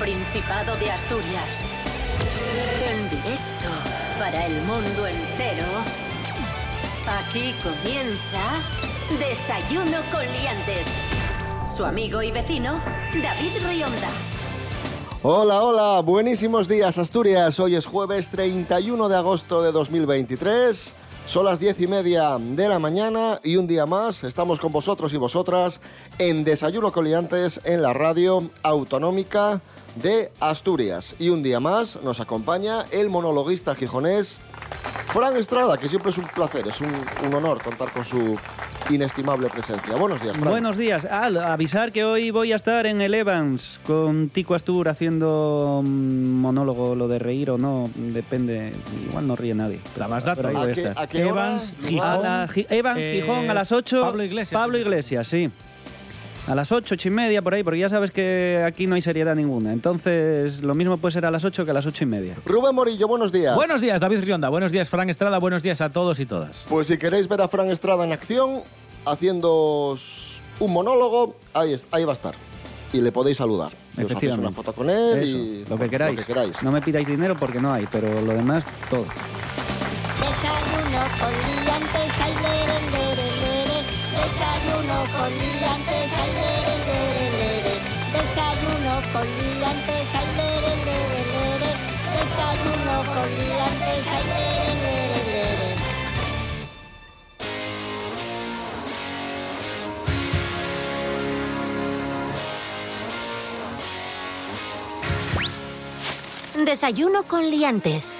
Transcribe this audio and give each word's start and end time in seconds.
Principado 0.00 0.76
de 0.76 0.90
Asturias. 0.90 1.62
En 2.90 3.10
directo 3.10 3.68
para 4.18 4.46
el 4.46 4.54
mundo 4.62 5.06
entero. 5.06 5.66
Aquí 7.06 7.52
comienza 7.62 8.40
Desayuno 9.18 9.98
con 10.10 10.22
Liantes. 10.22 10.86
Su 11.68 11.84
amigo 11.84 12.22
y 12.22 12.30
vecino, 12.32 12.80
David 13.22 13.52
Rionda. 13.68 14.08
Hola, 15.22 15.62
hola, 15.62 16.00
buenísimos 16.00 16.66
días 16.66 16.96
Asturias. 16.96 17.60
Hoy 17.60 17.76
es 17.76 17.84
jueves 17.84 18.30
31 18.30 19.06
de 19.06 19.16
agosto 19.16 19.62
de 19.62 19.70
2023. 19.70 20.94
Son 21.30 21.44
las 21.44 21.60
diez 21.60 21.80
y 21.80 21.86
media 21.86 22.38
de 22.40 22.68
la 22.68 22.80
mañana 22.80 23.38
y 23.44 23.54
un 23.54 23.68
día 23.68 23.86
más 23.86 24.24
estamos 24.24 24.58
con 24.58 24.72
vosotros 24.72 25.12
y 25.12 25.16
vosotras 25.16 25.80
en 26.18 26.42
Desayuno 26.42 26.90
Coliantes 26.90 27.60
en 27.62 27.82
la 27.82 27.92
radio 27.92 28.50
autonómica 28.64 29.60
de 29.94 30.32
Asturias. 30.40 31.14
Y 31.20 31.28
un 31.28 31.44
día 31.44 31.60
más 31.60 32.02
nos 32.02 32.18
acompaña 32.18 32.84
el 32.90 33.10
monologuista 33.10 33.76
gijonés 33.76 34.40
Fran 35.12 35.36
Estrada, 35.36 35.76
que 35.76 35.88
siempre 35.88 36.10
es 36.12 36.18
un 36.18 36.24
placer, 36.26 36.66
es 36.68 36.80
un, 36.80 36.92
un 37.26 37.34
honor 37.34 37.60
contar 37.62 37.90
con 37.90 38.04
su 38.04 38.38
inestimable 38.90 39.48
presencia. 39.48 39.96
Buenos 39.96 40.20
días, 40.22 40.36
Fran. 40.36 40.48
Buenos 40.50 40.76
días. 40.76 41.04
Ah, 41.10 41.26
avisar 41.52 41.90
que 41.90 42.04
hoy 42.04 42.30
voy 42.30 42.52
a 42.52 42.56
estar 42.56 42.86
en 42.86 43.00
el 43.00 43.12
Evans 43.14 43.80
con 43.84 44.28
Tico 44.28 44.54
Astur 44.54 44.88
haciendo 44.88 45.80
mm, 45.84 45.86
monólogo, 46.40 46.94
lo 46.94 47.08
de 47.08 47.18
reír 47.18 47.50
o 47.50 47.58
no, 47.58 47.90
depende. 47.96 48.72
Igual 49.08 49.26
no 49.26 49.34
ríe 49.34 49.52
nadie. 49.54 49.80
La 49.96 50.06
más 50.06 50.22
Pero 50.24 50.42
datos. 50.52 50.54
¿A 50.54 50.62
a 50.62 50.66
qué, 50.72 50.80
estar. 50.82 51.02
a 51.04 51.06
qué 51.08 51.24
hora? 51.24 51.30
Evans? 51.46 51.74
Gijón. 51.82 52.08
A 52.08 52.16
la 52.18 52.48
Gi- 52.48 52.66
Evans, 52.70 53.00
Eh, 53.02 53.20
Gijón, 53.20 53.50
a 53.50 53.54
las 53.54 53.72
8. 53.72 54.02
Pablo 54.02 54.22
Iglesias. 54.22 54.60
Pablo 54.60 54.78
Iglesias, 54.78 55.26
sí. 55.26 55.50
A 56.48 56.54
las 56.54 56.72
8, 56.72 56.94
8 56.94 57.08
y 57.08 57.10
media 57.10 57.42
por 57.42 57.54
ahí, 57.54 57.62
porque 57.62 57.78
ya 57.78 57.88
sabes 57.88 58.10
que 58.10 58.64
aquí 58.66 58.86
no 58.86 58.96
hay 58.96 59.02
seriedad 59.02 59.36
ninguna. 59.36 59.72
Entonces, 59.72 60.62
lo 60.62 60.74
mismo 60.74 60.96
puede 60.96 61.12
ser 61.12 61.24
a 61.26 61.30
las 61.30 61.44
8 61.44 61.64
que 61.64 61.70
a 61.70 61.74
las 61.74 61.86
8 61.86 62.04
y 62.04 62.06
media. 62.06 62.34
Rubén 62.44 62.74
Morillo, 62.74 63.06
buenos 63.06 63.30
días. 63.30 63.54
Buenos 63.54 63.80
días, 63.80 64.00
David 64.00 64.24
Rionda. 64.24 64.48
Buenos 64.48 64.72
días, 64.72 64.88
Fran 64.88 65.08
Estrada. 65.10 65.38
Buenos 65.38 65.62
días 65.62 65.80
a 65.80 65.90
todos 65.90 66.18
y 66.18 66.26
todas. 66.26 66.66
Pues 66.68 66.88
si 66.88 66.98
queréis 66.98 67.28
ver 67.28 67.40
a 67.42 67.48
Fran 67.48 67.70
Estrada 67.70 68.04
en 68.04 68.12
acción, 68.12 68.62
haciendo 69.04 69.96
un 70.58 70.72
monólogo, 70.72 71.36
ahí, 71.54 71.72
es- 71.74 71.86
ahí 71.92 72.04
va 72.04 72.12
a 72.12 72.14
estar. 72.14 72.34
Y 72.92 73.00
le 73.00 73.12
podéis 73.12 73.36
saludar. 73.36 73.70
Y 73.96 74.02
os 74.02 74.12
hacéis 74.12 74.36
una 74.36 74.50
foto 74.50 74.72
con 74.72 74.90
él 74.90 75.18
Eso, 75.18 75.36
y 75.36 75.64
lo 75.68 75.78
que 75.78 75.88
queráis. 75.88 76.16
Lo 76.16 76.20
que 76.22 76.26
queráis. 76.26 76.62
No 76.64 76.72
me 76.72 76.80
pidáis 76.82 77.06
dinero 77.06 77.36
porque 77.38 77.60
no 77.60 77.72
hay, 77.72 77.86
pero 77.92 78.20
lo 78.22 78.32
demás, 78.32 78.64
todo. 78.88 79.04
Desayuno 80.20 81.06
con 81.20 81.59
Desayuno 84.30 84.98
con 85.16 85.28
liantes, 85.28 86.12
ay, 86.22 86.30
lere, 86.38 86.74
lere. 86.86 87.74
Desayuno 88.14 88.94
con 89.12 89.26
liantes, 89.26 90.14
ay, 90.14 90.28
lere. 90.36 91.70
Desayuno 92.14 92.94
con 93.12 93.28
liantes, 93.38 94.06
ay, 94.16 94.24
lere. 94.30 95.00
Desayuno 106.64 107.24
con 107.24 107.50
Liantes. 107.50 108.14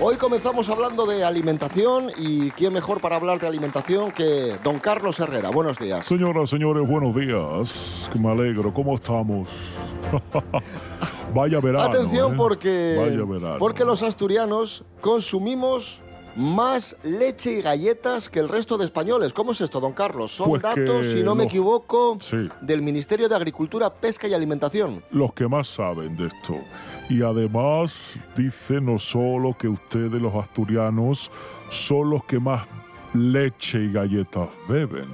Hoy 0.00 0.16
comenzamos 0.16 0.68
hablando 0.70 1.06
de 1.06 1.22
alimentación 1.24 2.10
y 2.16 2.50
quién 2.50 2.72
mejor 2.72 3.00
para 3.00 3.14
hablar 3.14 3.38
de 3.38 3.46
alimentación 3.46 4.10
que 4.10 4.56
don 4.64 4.80
Carlos 4.80 5.20
Herrera. 5.20 5.50
Buenos 5.50 5.78
días. 5.78 6.04
Señoras, 6.04 6.50
señores, 6.50 6.86
buenos 6.86 7.14
días. 7.14 8.10
Que 8.12 8.18
me 8.18 8.30
alegro. 8.30 8.74
¿Cómo 8.74 8.96
estamos? 8.96 9.48
Vaya 11.34 11.60
verano. 11.60 11.84
Atención 11.84 12.32
¿eh? 12.32 12.36
porque, 12.36 12.96
Vaya 12.98 13.24
verano. 13.24 13.58
porque 13.58 13.84
los 13.84 14.02
asturianos 14.02 14.84
consumimos 15.00 16.00
más 16.36 16.96
leche 17.04 17.52
y 17.52 17.62
galletas 17.62 18.28
que 18.28 18.40
el 18.40 18.48
resto 18.48 18.76
de 18.76 18.84
españoles. 18.86 19.32
¿Cómo 19.32 19.52
es 19.52 19.60
esto, 19.60 19.80
don 19.80 19.92
Carlos? 19.92 20.32
Son 20.32 20.48
Pues 20.48 20.62
datos, 20.62 21.06
si 21.06 21.22
no 21.22 21.34
me 21.34 21.44
equivoco, 21.44 22.18
Sí. 22.20 22.48
del 22.60 22.82
Ministerio 22.82 23.28
de 23.28 23.36
Agricultura, 23.36 23.92
Pesca 23.92 24.26
y 24.26 24.34
Alimentación. 24.34 25.02
Los 25.10 25.32
que 25.32 25.46
más 25.48 25.68
saben 25.68 26.16
de 26.16 26.26
esto. 26.26 26.56
Y 27.08 27.22
además 27.22 27.94
dice 28.34 28.80
no 28.80 28.98
solo 28.98 29.56
que 29.56 29.68
ustedes, 29.68 30.20
los 30.20 30.34
asturianos, 30.34 31.30
son 31.70 32.10
los 32.10 32.24
que 32.24 32.38
más 32.40 32.66
leche 33.12 33.78
y 33.84 33.92
galletas 33.92 34.48
beben, 34.68 35.06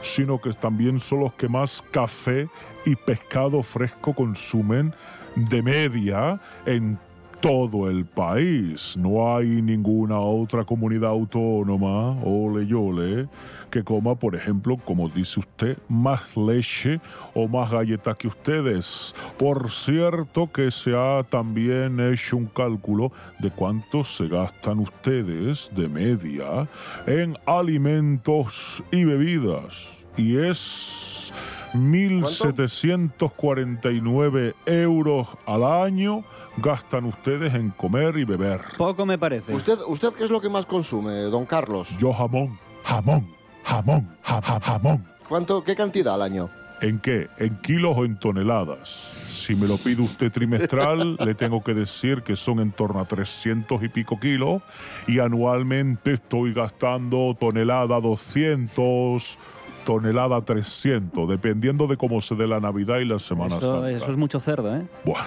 sino 0.00 0.40
que 0.40 0.52
también 0.52 1.00
son 1.00 1.20
los 1.20 1.32
que 1.32 1.48
más 1.48 1.82
café 1.90 2.48
y 2.84 2.94
pescado 2.94 3.62
fresco 3.62 4.14
consumen 4.14 4.94
de 5.34 5.62
media 5.62 6.40
en 6.66 6.98
todo 7.40 7.88
el 7.88 8.04
país. 8.04 8.96
No 8.96 9.34
hay 9.34 9.62
ninguna 9.62 10.18
otra 10.18 10.64
comunidad 10.64 11.10
autónoma, 11.10 12.12
ole 12.22 12.64
y 12.64 12.72
ole, 12.72 13.28
que 13.70 13.84
coma, 13.84 14.14
por 14.14 14.34
ejemplo, 14.34 14.76
como 14.76 15.08
dice 15.08 15.40
usted, 15.40 15.78
más 15.88 16.36
leche 16.36 17.00
o 17.34 17.46
más 17.46 17.70
galletas 17.70 18.16
que 18.16 18.28
ustedes. 18.28 19.14
Por 19.38 19.70
cierto 19.70 20.50
que 20.50 20.70
se 20.70 20.94
ha 20.96 21.22
también 21.22 22.00
hecho 22.00 22.36
un 22.36 22.46
cálculo 22.46 23.12
de 23.38 23.50
cuánto 23.50 24.04
se 24.04 24.28
gastan 24.28 24.78
ustedes 24.80 25.70
de 25.74 25.88
media 25.88 26.68
en 27.06 27.36
alimentos 27.46 28.82
y 28.90 29.04
bebidas. 29.04 29.88
Y 30.16 30.36
es 30.36 31.27
1.749 31.74 34.54
euros 34.66 35.28
al 35.46 35.64
año 35.64 36.24
gastan 36.58 37.04
ustedes 37.04 37.54
en 37.54 37.70
comer 37.70 38.16
y 38.18 38.24
beber. 38.24 38.60
Poco 38.76 39.06
me 39.06 39.18
parece. 39.18 39.54
¿Usted, 39.54 39.78
¿Usted 39.86 40.12
qué 40.14 40.24
es 40.24 40.30
lo 40.30 40.40
que 40.40 40.48
más 40.48 40.66
consume, 40.66 41.12
don 41.22 41.46
Carlos? 41.46 41.96
Yo 41.98 42.12
jamón, 42.12 42.58
jamón, 42.84 43.28
jamón, 43.64 44.08
ja- 44.22 44.42
ja- 44.42 44.60
jamón. 44.60 45.06
¿Cuánto, 45.28 45.62
¿Qué 45.62 45.76
cantidad 45.76 46.14
al 46.14 46.22
año? 46.22 46.48
¿En 46.80 47.00
qué? 47.00 47.28
¿En 47.38 47.56
kilos 47.60 47.94
o 47.96 48.04
en 48.04 48.16
toneladas? 48.20 49.12
Si 49.28 49.56
me 49.56 49.66
lo 49.66 49.78
pide 49.78 50.00
usted 50.00 50.30
trimestral, 50.30 51.16
le 51.24 51.34
tengo 51.34 51.62
que 51.64 51.74
decir 51.74 52.22
que 52.22 52.36
son 52.36 52.60
en 52.60 52.70
torno 52.70 53.00
a 53.00 53.04
300 53.04 53.82
y 53.82 53.88
pico 53.88 54.18
kilos 54.20 54.62
y 55.08 55.18
anualmente 55.18 56.12
estoy 56.12 56.54
gastando 56.54 57.36
tonelada 57.38 58.00
200, 58.00 59.38
tonelada 59.88 60.44
300, 60.44 61.26
dependiendo 61.26 61.86
de 61.86 61.96
cómo 61.96 62.20
se 62.20 62.34
dé 62.34 62.46
la 62.46 62.60
Navidad 62.60 62.98
y 62.98 63.06
la 63.06 63.18
Semana 63.18 63.56
Eso, 63.56 63.72
Santa. 63.72 63.90
eso 63.90 64.10
es 64.10 64.18
mucho 64.18 64.38
cerdo, 64.38 64.76
¿eh? 64.76 64.82
Bueno, 65.02 65.24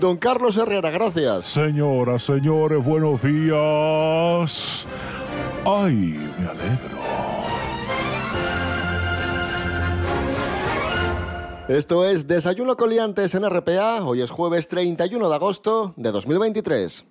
Don 0.00 0.16
Carlos 0.16 0.56
Herrera, 0.56 0.90
gracias. 0.90 1.44
señoras, 1.44 2.24
señores, 2.24 2.84
buenos 2.84 3.22
días. 3.22 4.86
Ay, 5.64 6.18
me 6.36 6.44
alegro. 6.46 6.98
Esto 11.68 12.04
es 12.04 12.26
Desayuno 12.26 12.76
Coliantes 12.76 13.36
en 13.36 13.48
RPA. 13.48 14.04
Hoy 14.04 14.20
es 14.20 14.32
jueves 14.32 14.66
31 14.66 15.28
de 15.28 15.34
agosto 15.36 15.94
de 15.96 16.10
2023. 16.10 17.04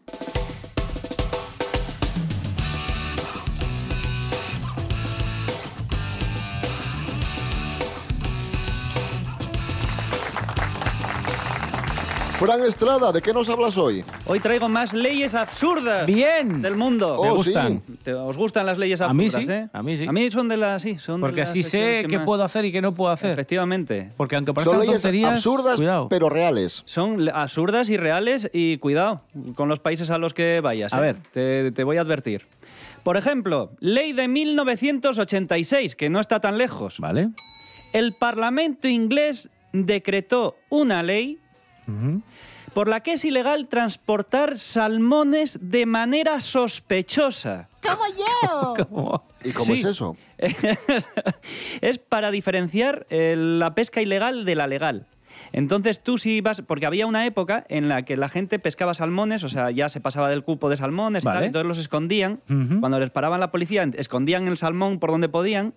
Fran 12.42 12.64
Estrada, 12.64 13.12
¿de 13.12 13.22
qué 13.22 13.34
nos 13.34 13.48
hablas 13.50 13.78
hoy? 13.78 14.04
Hoy 14.26 14.40
traigo 14.40 14.68
más 14.68 14.94
leyes 14.94 15.36
absurdas 15.36 16.08
Bien. 16.08 16.64
del 16.64 16.76
mundo. 16.76 17.14
Oh, 17.16 17.24
Me 17.26 17.30
gustan. 17.34 17.84
¿Te- 18.02 18.16
¿Os 18.16 18.36
gustan 18.36 18.66
las 18.66 18.80
leyes 18.80 19.00
A 19.02 19.14
mí 19.14 19.26
absurdas, 19.26 19.46
sí, 19.46 19.52
eh? 19.52 19.68
a 19.72 19.84
mí 19.84 19.96
sí. 19.96 20.08
A 20.08 20.12
mí 20.12 20.32
son 20.32 20.48
de 20.50 20.58
las, 20.58 20.82
sí, 20.82 20.98
son 20.98 21.18
de 21.18 21.28
Porque 21.28 21.42
las 21.42 21.50
así 21.52 21.62
sé 21.62 21.70
secciones 21.70 22.08
qué 22.08 22.18
más- 22.18 22.26
puedo 22.26 22.44
hacer 22.44 22.66
y 22.66 22.72
qué 22.72 22.82
no 22.82 22.96
puedo 22.96 23.12
hacer. 23.12 23.34
Efectivamente. 23.34 24.10
Porque 24.18 24.36
aunque 24.38 24.50
Son 24.50 24.56
parezcan 24.56 24.80
leyes 24.80 25.02
tonterías, 25.04 25.32
absurdas, 25.34 25.76
cuidado. 25.76 26.10
pero 26.10 26.30
reales. 26.30 26.82
Son 26.86 27.26
le- 27.26 27.32
absurdas 27.32 27.92
y 27.92 27.98
reales 27.98 28.50
y 28.52 28.78
cuidado 28.80 29.22
con 29.54 29.70
los 29.70 29.78
países 29.78 30.10
a 30.10 30.18
los 30.18 30.34
que 30.34 30.62
vayas. 30.62 30.96
A 30.96 30.98
¿eh? 30.98 31.02
ver. 31.02 31.18
Te, 31.32 31.72
te 31.72 31.84
voy 31.84 31.98
a 31.98 32.02
advertir. 32.02 32.48
Por 33.04 33.18
ejemplo, 33.18 33.70
ley 33.80 34.14
de 34.14 34.28
1986, 34.28 35.96
que 35.96 36.10
no 36.10 36.20
está 36.20 36.40
tan 36.40 36.58
lejos. 36.58 36.98
Vale. 37.00 37.30
El 37.94 38.14
Parlamento 38.14 38.88
inglés 38.88 39.50
decretó 39.74 40.56
una 40.70 41.04
ley 41.04 41.38
por 42.74 42.88
la 42.88 43.02
que 43.02 43.14
es 43.14 43.26
ilegal 43.26 43.68
transportar 43.68 44.58
salmones 44.58 45.60
de 45.62 45.86
manera 45.86 46.40
sospechosa. 46.40 47.68
¡Como 47.82 48.04
yo! 48.18 48.74
¿Cómo? 48.90 49.24
¿Y 49.44 49.52
cómo 49.52 49.66
Sí. 49.66 49.74
es 49.80 49.86
eso? 49.86 50.16
es 51.82 51.98
para 52.00 52.32
diferenciar 52.32 53.06
eh, 53.10 53.36
la 53.38 53.74
pesca 53.76 54.02
ilegal 54.02 54.46
de 54.46 54.56
la 54.56 54.68
legal. 54.68 55.08
Entonces 55.54 56.02
tú 56.02 56.18
sí 56.18 56.40
vas, 56.40 56.62
porque 56.62 56.86
había 56.86 57.06
una 57.08 57.26
época 57.26 57.66
en 57.68 57.90
la 57.90 58.04
que 58.04 58.16
la 58.16 58.30
gente 58.30 58.58
pescaba 58.60 58.94
salmones, 58.94 59.44
o 59.44 59.50
sea, 59.50 59.70
ya 59.72 59.90
se 59.90 60.00
pasaba 60.00 60.30
del 60.30 60.44
cupo 60.44 60.70
de 60.70 60.78
salmones, 60.78 61.24
y 61.24 61.26
Vale. 61.26 61.38
tal, 61.40 61.46
entonces 61.48 61.68
los 61.68 61.78
escondían. 61.80 62.40
Cuando 62.80 63.00
les 63.00 63.10
paraban 63.10 63.40
la 63.42 63.52
policía, 63.52 63.84
escondían 63.96 64.48
el 64.48 64.58
salmón 64.58 65.00
por 65.00 65.12
donde 65.12 65.28
podían. 65.30 65.74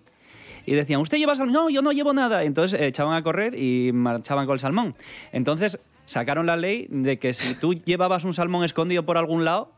y 0.65 0.73
decían, 0.75 1.01
¿usted 1.01 1.17
lleva 1.17 1.35
salmón? 1.35 1.53
No, 1.53 1.69
yo 1.69 1.81
no 1.81 1.91
llevo 1.91 2.13
nada. 2.13 2.43
Entonces 2.43 2.79
eh, 2.79 2.87
echaban 2.87 3.15
a 3.15 3.21
correr 3.23 3.55
y 3.59 3.91
marchaban 3.91 4.45
con 4.45 4.53
el 4.53 4.59
salmón. 4.59 4.95
Entonces 5.33 5.77
sacaron 6.05 6.45
la 6.45 6.55
ley 6.55 6.87
de 6.89 7.19
que 7.19 7.33
si 7.33 7.55
tú 7.55 7.73
llevabas 7.73 8.23
un 8.23 8.33
salmón 8.33 8.63
escondido 8.63 9.05
por 9.05 9.17
algún 9.17 9.45
lado, 9.45 9.71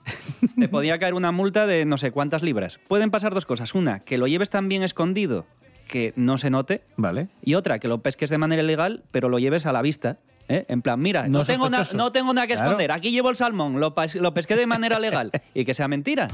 te 0.59 0.67
podía 0.69 0.99
caer 0.99 1.13
una 1.13 1.31
multa 1.31 1.65
de 1.67 1.85
no 1.85 1.97
sé 1.97 2.11
cuántas 2.11 2.43
libras. 2.43 2.79
Pueden 2.87 3.11
pasar 3.11 3.33
dos 3.33 3.45
cosas. 3.45 3.75
Una, 3.75 3.99
que 3.99 4.17
lo 4.17 4.27
lleves 4.27 4.49
tan 4.49 4.67
bien 4.69 4.83
escondido 4.83 5.45
que 5.87 6.13
no 6.15 6.37
se 6.37 6.49
note. 6.49 6.81
Vale. 6.97 7.29
Y 7.41 7.55
otra, 7.55 7.79
que 7.79 7.87
lo 7.87 8.01
pesques 8.01 8.29
de 8.29 8.37
manera 8.37 8.61
ilegal, 8.61 9.03
pero 9.11 9.29
lo 9.29 9.39
lleves 9.39 9.65
a 9.65 9.71
la 9.71 9.81
vista. 9.81 10.17
¿eh? 10.49 10.65
En 10.67 10.81
plan, 10.81 10.99
mira, 10.99 11.23
no, 11.27 11.39
No 11.39 11.45
tengo, 11.45 11.69
no 11.69 12.33
nada 12.33 12.47
que 12.47 12.53
Claro. 12.55 12.71
esconder. 12.71 12.91
Aquí 12.91 13.11
llevo 13.11 13.29
el 13.29 13.35
salmón, 13.35 13.79
lo, 13.79 13.95
lo 14.15 14.33
pesqué 14.33 14.55
de 14.55 14.67
manera 14.67 14.99
legal. 14.99 15.31
y 15.53 15.63
que 15.65 15.73
sea 15.73 15.87
mentira. 15.87 16.27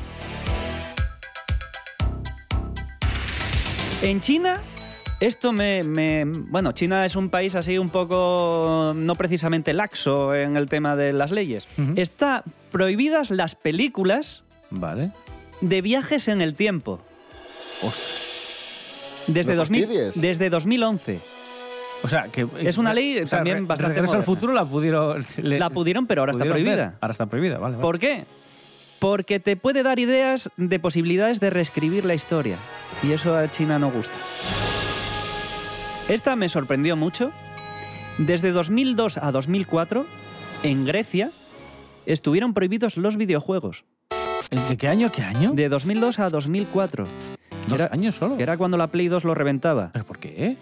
En 4.01 4.19
China, 4.19 4.61
esto 5.27 5.51
me, 5.51 5.83
me- 5.83 6.25
Bueno, 6.25 6.71
China 6.73 7.05
es 7.05 7.15
un 7.15 7.29
país 7.29 7.55
así 7.55 7.77
un 7.77 7.89
poco 7.89 8.93
no 8.95 9.15
precisamente 9.15 9.73
laxo 9.73 10.33
en 10.35 10.57
el 10.57 10.67
tema 10.69 10.95
de 10.95 11.13
las 11.13 11.31
leyes. 11.31 11.67
Está 11.95 12.43
prohibidas 12.71 13.29
las 13.31 13.55
películas 13.55 14.43
Vale. 14.69 15.11
de 15.61 15.81
viajes 15.81 16.27
en 16.27 16.41
el 16.41 16.55
tiempo. 16.55 16.99
Desde, 19.27 19.51
No 19.51 19.57
2000 19.59 19.81
fastidies. 19.83 20.21
desde 20.21 20.49
2011. 20.49 21.19
O 22.03 22.07
sea, 22.09 22.27
que... 22.27 22.45
Es 22.59 22.77
una 22.77 22.93
ley 22.93 23.19
o 23.19 23.27
sea, 23.27 23.39
también 23.39 23.59
re- 23.59 23.63
bastante 23.65 23.93
Regreso 23.95 24.15
al 24.17 24.23
futuro 24.23 24.51
la 24.53 24.65
pudieron... 24.65 25.25
le- 25.41 25.59
La 25.59 25.69
pudieron, 25.69 26.05
pero 26.07 26.21
ahora 26.21 26.31
está 26.33 26.43
ver. 26.43 26.51
prohibida. 26.53 26.95
Ahora 26.99 27.11
está 27.13 27.25
prohibida, 27.27 27.57
vale. 27.57 27.75
vale. 27.77 27.81
¿Por 27.81 27.99
qué? 27.99 28.25
Porque 28.99 29.39
te 29.39 29.55
puede 29.55 29.83
dar 29.83 29.99
ideas 29.99 30.49
de 30.57 30.79
posibilidades 30.79 31.39
de 31.39 31.49
reescribir 31.49 32.03
la 32.05 32.13
historia. 32.13 32.57
Y 33.01 33.11
eso 33.13 33.35
a 33.37 33.49
China 33.51 33.79
no 33.79 33.89
gusta. 33.91 34.13
Esta 36.09 36.35
me 36.35 36.49
sorprendió 36.49 36.95
mucho. 36.95 37.31
Desde 38.17 38.51
2002 38.51 39.17
a 39.17 39.31
2004, 39.31 40.05
en 40.63 40.85
Grecia, 40.85 41.31
estuvieron 42.05 42.53
prohibidos 42.53 42.97
los 42.97 43.17
videojuegos. 43.17 43.85
¿De 44.69 44.77
qué 44.77 44.87
año 44.87 45.07
a 45.07 45.11
qué 45.11 45.23
año? 45.23 45.51
De 45.51 45.69
2002 45.69 46.19
a 46.19 46.29
2004. 46.29 47.05
¿Dos 47.67 47.79
era- 47.79 47.89
años 47.91 48.15
solo? 48.15 48.37
Que 48.37 48.43
era 48.43 48.57
cuando 48.57 48.77
la 48.77 48.87
Play 48.87 49.07
2 49.07 49.23
lo 49.23 49.33
reventaba. 49.33 49.89
¿Pero 49.93 50.05
por 50.05 50.19
qué? 50.19 50.57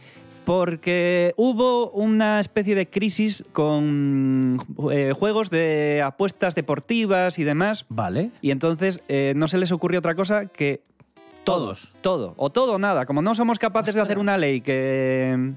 Porque 0.46 1.34
hubo 1.38 1.92
una 1.92 2.40
especie 2.40 2.74
de 2.74 2.90
crisis 2.90 3.44
con 3.52 4.58
eh, 4.92 5.14
juegos 5.18 5.50
de 5.50 6.02
apuestas 6.04 6.56
deportivas 6.56 7.38
y 7.38 7.44
demás. 7.44 7.86
Vale. 7.90 8.32
Y 8.42 8.52
entonces 8.52 9.02
eh, 9.08 9.34
no 9.36 9.48
se 9.48 9.58
les 9.58 9.72
ocurrió 9.72 10.00
otra 10.00 10.16
cosa 10.16 10.46
que 10.48 10.82
Todos. 11.44 11.94
Todo. 12.02 12.34
O 12.38 12.50
todo 12.50 12.74
o 12.74 12.80
nada. 12.80 13.06
Como 13.06 13.22
no 13.22 13.36
somos 13.36 13.60
capaces 13.60 13.96
de 13.96 14.02
hacer 14.02 14.18
una 14.18 14.38
ley 14.38 14.62
que, 14.62 15.54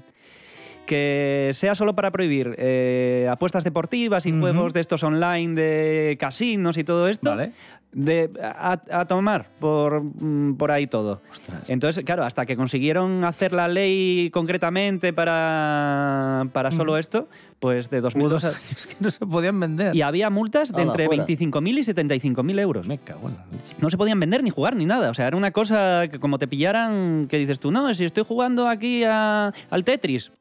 que 0.85 1.51
sea 1.53 1.75
solo 1.75 1.95
para 1.95 2.11
prohibir 2.11 2.55
eh, 2.57 3.27
apuestas 3.29 3.63
deportivas 3.63 4.25
y 4.25 4.31
juegos 4.31 4.73
de 4.73 4.79
estos 4.79 5.03
online 5.03 5.53
de 5.53 6.17
casinos 6.19 6.77
y 6.77 6.83
todo 6.83 7.07
esto, 7.07 7.29
Vale. 7.29 7.51
De, 7.97 8.29
a, 8.43 8.79
a 8.91 9.05
tomar 9.05 9.49
por, 9.59 10.03
mm, 10.03 10.55
por 10.57 10.69
ahí 10.69 10.85
todo. 10.85 11.21
Ostras. 11.31 11.69
Entonces, 11.69 12.03
claro, 12.03 12.25
hasta 12.25 12.45
que 12.45 12.57
consiguieron 12.57 13.23
hacer 13.23 13.53
la 13.53 13.69
ley 13.69 14.29
concretamente 14.31 15.13
para, 15.13 16.45
para 16.51 16.71
solo 16.71 16.97
esto, 16.97 17.29
pues 17.59 17.89
de 17.89 17.99
Hubo 17.99 18.03
2002 18.29 18.31
dos 18.31 18.43
a- 18.45 18.47
años 18.69 18.87
que 18.87 18.95
no 18.99 19.09
se 19.09 19.25
podían 19.25 19.57
vender. 19.59 19.95
y 19.95 20.01
había 20.01 20.29
multas 20.29 20.73
de 20.73 20.81
Ala, 20.81 20.91
entre 20.91 21.05
fuera. 21.05 21.25
25.000 21.25 21.69
y 21.77 22.19
75.000 22.19 22.59
euros. 22.59 22.87
Me 22.87 22.97
cago 22.97 23.29
en 23.29 23.35
la 23.37 23.45
leche. 23.45 23.75
No 23.79 23.89
se 23.89 23.97
podían 23.97 24.19
vender 24.19 24.43
ni 24.43 24.49
jugar 24.49 24.75
ni 24.75 24.85
nada. 24.85 25.09
O 25.09 25.13
sea, 25.13 25.27
era 25.27 25.37
una 25.37 25.51
cosa 25.51 26.07
que 26.11 26.19
como 26.19 26.37
te 26.37 26.47
pillaran, 26.49 27.27
que 27.29 27.37
dices 27.37 27.59
tú, 27.61 27.71
no, 27.71 27.93
si 27.93 28.03
estoy 28.03 28.25
jugando 28.27 28.67
aquí 28.67 29.03
a- 29.05 29.53
al 29.69 29.83
Tetris, 29.85 30.31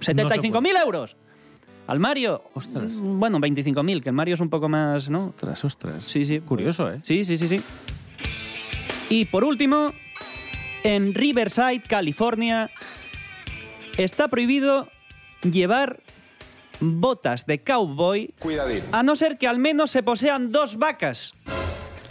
75.000 0.00 0.68
euros. 0.84 1.16
Al 1.90 1.98
Mario, 1.98 2.44
Ostras. 2.54 2.92
bueno, 2.94 3.40
25.000, 3.40 4.00
que 4.00 4.10
el 4.10 4.14
Mario 4.14 4.34
es 4.34 4.40
un 4.40 4.48
poco 4.48 4.68
más, 4.68 5.10
¿no? 5.10 5.26
Ostras, 5.30 5.64
ostras. 5.64 6.04
Sí, 6.04 6.24
sí. 6.24 6.38
Curioso, 6.38 6.88
¿eh? 6.88 7.00
Sí, 7.02 7.24
sí, 7.24 7.36
sí, 7.36 7.48
sí. 7.48 7.60
Y 9.08 9.24
por 9.24 9.42
último, 9.42 9.92
en 10.84 11.12
Riverside, 11.14 11.82
California, 11.88 12.70
está 13.98 14.28
prohibido 14.28 14.86
llevar 15.42 15.98
botas 16.78 17.44
de 17.46 17.60
cowboy 17.64 18.32
a 18.92 19.02
no 19.02 19.16
ser 19.16 19.36
que 19.36 19.48
al 19.48 19.58
menos 19.58 19.90
se 19.90 20.04
posean 20.04 20.52
dos 20.52 20.76
vacas. 20.76 21.34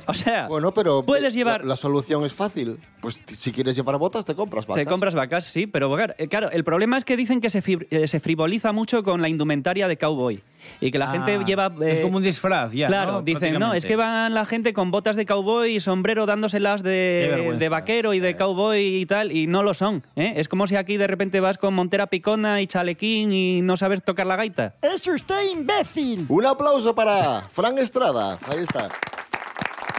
O 0.09 0.13
sea, 0.13 0.47
Bueno, 0.47 0.73
pero 0.73 1.03
puedes 1.03 1.33
llevar... 1.33 1.61
La, 1.61 1.69
la 1.69 1.75
solución 1.75 2.25
es 2.25 2.33
fácil. 2.33 2.77
Pues 3.01 3.19
si 3.37 3.51
quieres 3.51 3.75
llevar 3.75 3.97
botas, 3.97 4.25
te 4.25 4.35
compras 4.35 4.65
vacas. 4.67 4.83
Te 4.83 4.89
compras 4.89 5.15
vacas, 5.15 5.45
sí, 5.45 5.67
pero 5.67 5.95
claro, 6.29 6.51
el 6.51 6.63
problema 6.63 6.97
es 6.97 7.05
que 7.05 7.15
dicen 7.15 7.39
que 7.39 7.49
se, 7.49 7.63
eh, 7.91 8.07
se 8.07 8.19
frivoliza 8.19 8.71
mucho 8.73 9.03
con 9.03 9.21
la 9.21 9.29
indumentaria 9.29 9.87
de 9.87 9.97
cowboy 9.97 10.41
y 10.81 10.91
que 10.91 10.97
la 10.99 11.09
Ah, 11.09 11.13
gente 11.13 11.43
lleva... 11.45 11.71
es 11.81 11.99
eh, 11.99 12.01
como 12.01 12.17
un 12.17 12.23
disfraz, 12.23 12.73
ya. 12.73 12.87
Claro, 12.87 13.11
¿no? 13.13 13.21
dicen, 13.21 13.57
no, 13.57 13.73
es 13.73 13.85
que 13.85 13.95
van 13.95 14.33
la 14.33 14.45
gente 14.45 14.73
con 14.73 14.91
botas 14.91 15.15
de 15.15 15.25
cowboy 15.25 15.75
y 15.75 15.79
sombrero 15.79 16.25
dándoselas 16.25 16.83
de, 16.83 17.55
de 17.57 17.69
vaquero 17.69 18.13
y 18.13 18.19
de 18.19 18.35
cowboy 18.35 18.79
y 19.01 19.05
tal, 19.05 19.31
y 19.31 19.47
no 19.47 19.63
lo 19.63 19.73
son. 19.73 20.03
¿eh? 20.15 20.33
Es 20.35 20.49
como 20.49 20.67
si 20.67 20.75
aquí 20.75 20.97
de 20.97 21.07
repente 21.07 21.39
vas 21.39 21.57
con 21.57 21.73
montera 21.73 22.07
picona 22.07 22.61
y 22.61 22.67
chalequín 22.67 23.31
y 23.31 23.61
no 23.61 23.77
sabes 23.77 24.03
tocar 24.03 24.27
la 24.27 24.35
gaita. 24.35 24.75
¡Es 24.81 25.07
usted 25.07 25.49
imbécil! 25.51 26.25
Un 26.27 26.45
aplauso 26.45 26.93
para 26.93 27.47
Fran 27.51 27.77
Estrada. 27.77 28.37
Ahí 28.51 28.59
está. 28.63 28.89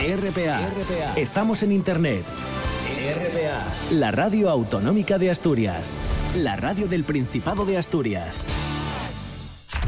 RPA. 0.00 1.14
Estamos 1.14 1.62
en 1.62 1.72
Internet. 1.72 2.24
RPA. 2.96 3.66
La 3.92 4.10
radio 4.10 4.48
autonómica 4.48 5.18
de 5.18 5.30
Asturias. 5.30 5.98
La 6.34 6.56
radio 6.56 6.88
del 6.88 7.04
Principado 7.04 7.66
de 7.66 7.76
Asturias. 7.76 8.46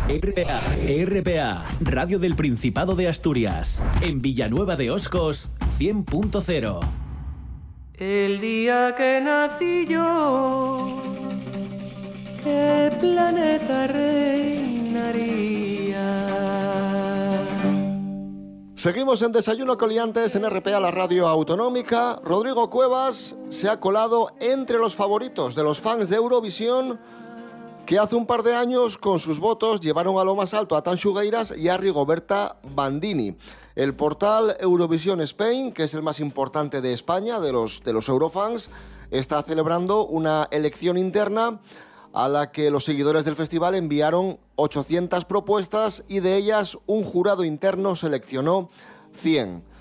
RPA. 0.09 0.61
RPA. 1.07 1.65
Radio 1.81 2.19
del 2.19 2.37
Principado 2.37 2.95
de 2.95 3.09
Asturias. 3.09 3.83
En 4.03 4.21
Villanueva 4.21 4.77
de 4.77 4.91
Oscos, 4.91 5.49
100.0. 5.79 6.81
El 7.95 8.41
día 8.43 8.95
que 8.95 9.19
nací 9.23 9.87
yo, 9.89 11.01
¿qué 12.45 12.93
planeta 13.01 13.87
reinaría? 13.87 14.52
Seguimos 18.83 19.23
en 19.23 19.31
Desayuno 19.31 19.79
Coliantes 19.79 20.35
en 20.35 20.45
RPA, 20.45 20.81
la 20.81 20.91
radio 20.91 21.29
autonómica. 21.29 22.21
Rodrigo 22.25 22.69
Cuevas 22.69 23.37
se 23.49 23.69
ha 23.69 23.79
colado 23.79 24.33
entre 24.41 24.81
los 24.81 24.97
favoritos 24.97 25.55
de 25.55 25.63
los 25.63 25.81
fans 25.81 26.09
de 26.09 26.17
Eurovisión 26.17 26.99
que 27.87 28.01
hace 28.01 28.17
un 28.17 28.27
par 28.27 28.43
de 28.43 28.57
años 28.57 28.99
con 28.99 29.21
sus 29.21 29.39
votos 29.39 29.79
llevaron 29.79 30.19
a 30.19 30.25
lo 30.25 30.35
más 30.35 30.53
alto 30.53 30.75
a 30.75 30.83
Tan 30.83 30.99
Xugueiras 30.99 31.55
y 31.57 31.69
a 31.69 31.77
Rigoberta 31.77 32.57
Bandini. 32.75 33.37
El 33.77 33.95
portal 33.95 34.57
Eurovisión 34.59 35.21
Spain, 35.21 35.71
que 35.71 35.85
es 35.85 35.95
el 35.95 36.03
más 36.03 36.19
importante 36.19 36.81
de 36.81 36.93
España, 36.93 37.39
de 37.39 37.53
los, 37.53 37.85
de 37.85 37.93
los 37.93 38.09
Eurofans, 38.09 38.69
está 39.13 39.45
celebrando 39.45 40.05
una 40.07 40.49
elección 40.51 40.99
interna 40.99 41.61
a 42.13 42.29
la 42.29 42.53
que 42.53 42.71
los 42.71 42.85
seguidores 42.85 43.25
del 43.25 43.37
festival 43.37 43.75
enviaron 43.75 44.39
800 44.57 45.25
propuestas 45.25 46.05
y 46.09 46.21
de 46.21 46.37
ellas 46.37 46.79
un 46.87 47.05
jurado 47.05 47.45
interno 47.45 47.97
seleccionó 47.97 48.69
100. 49.13 49.72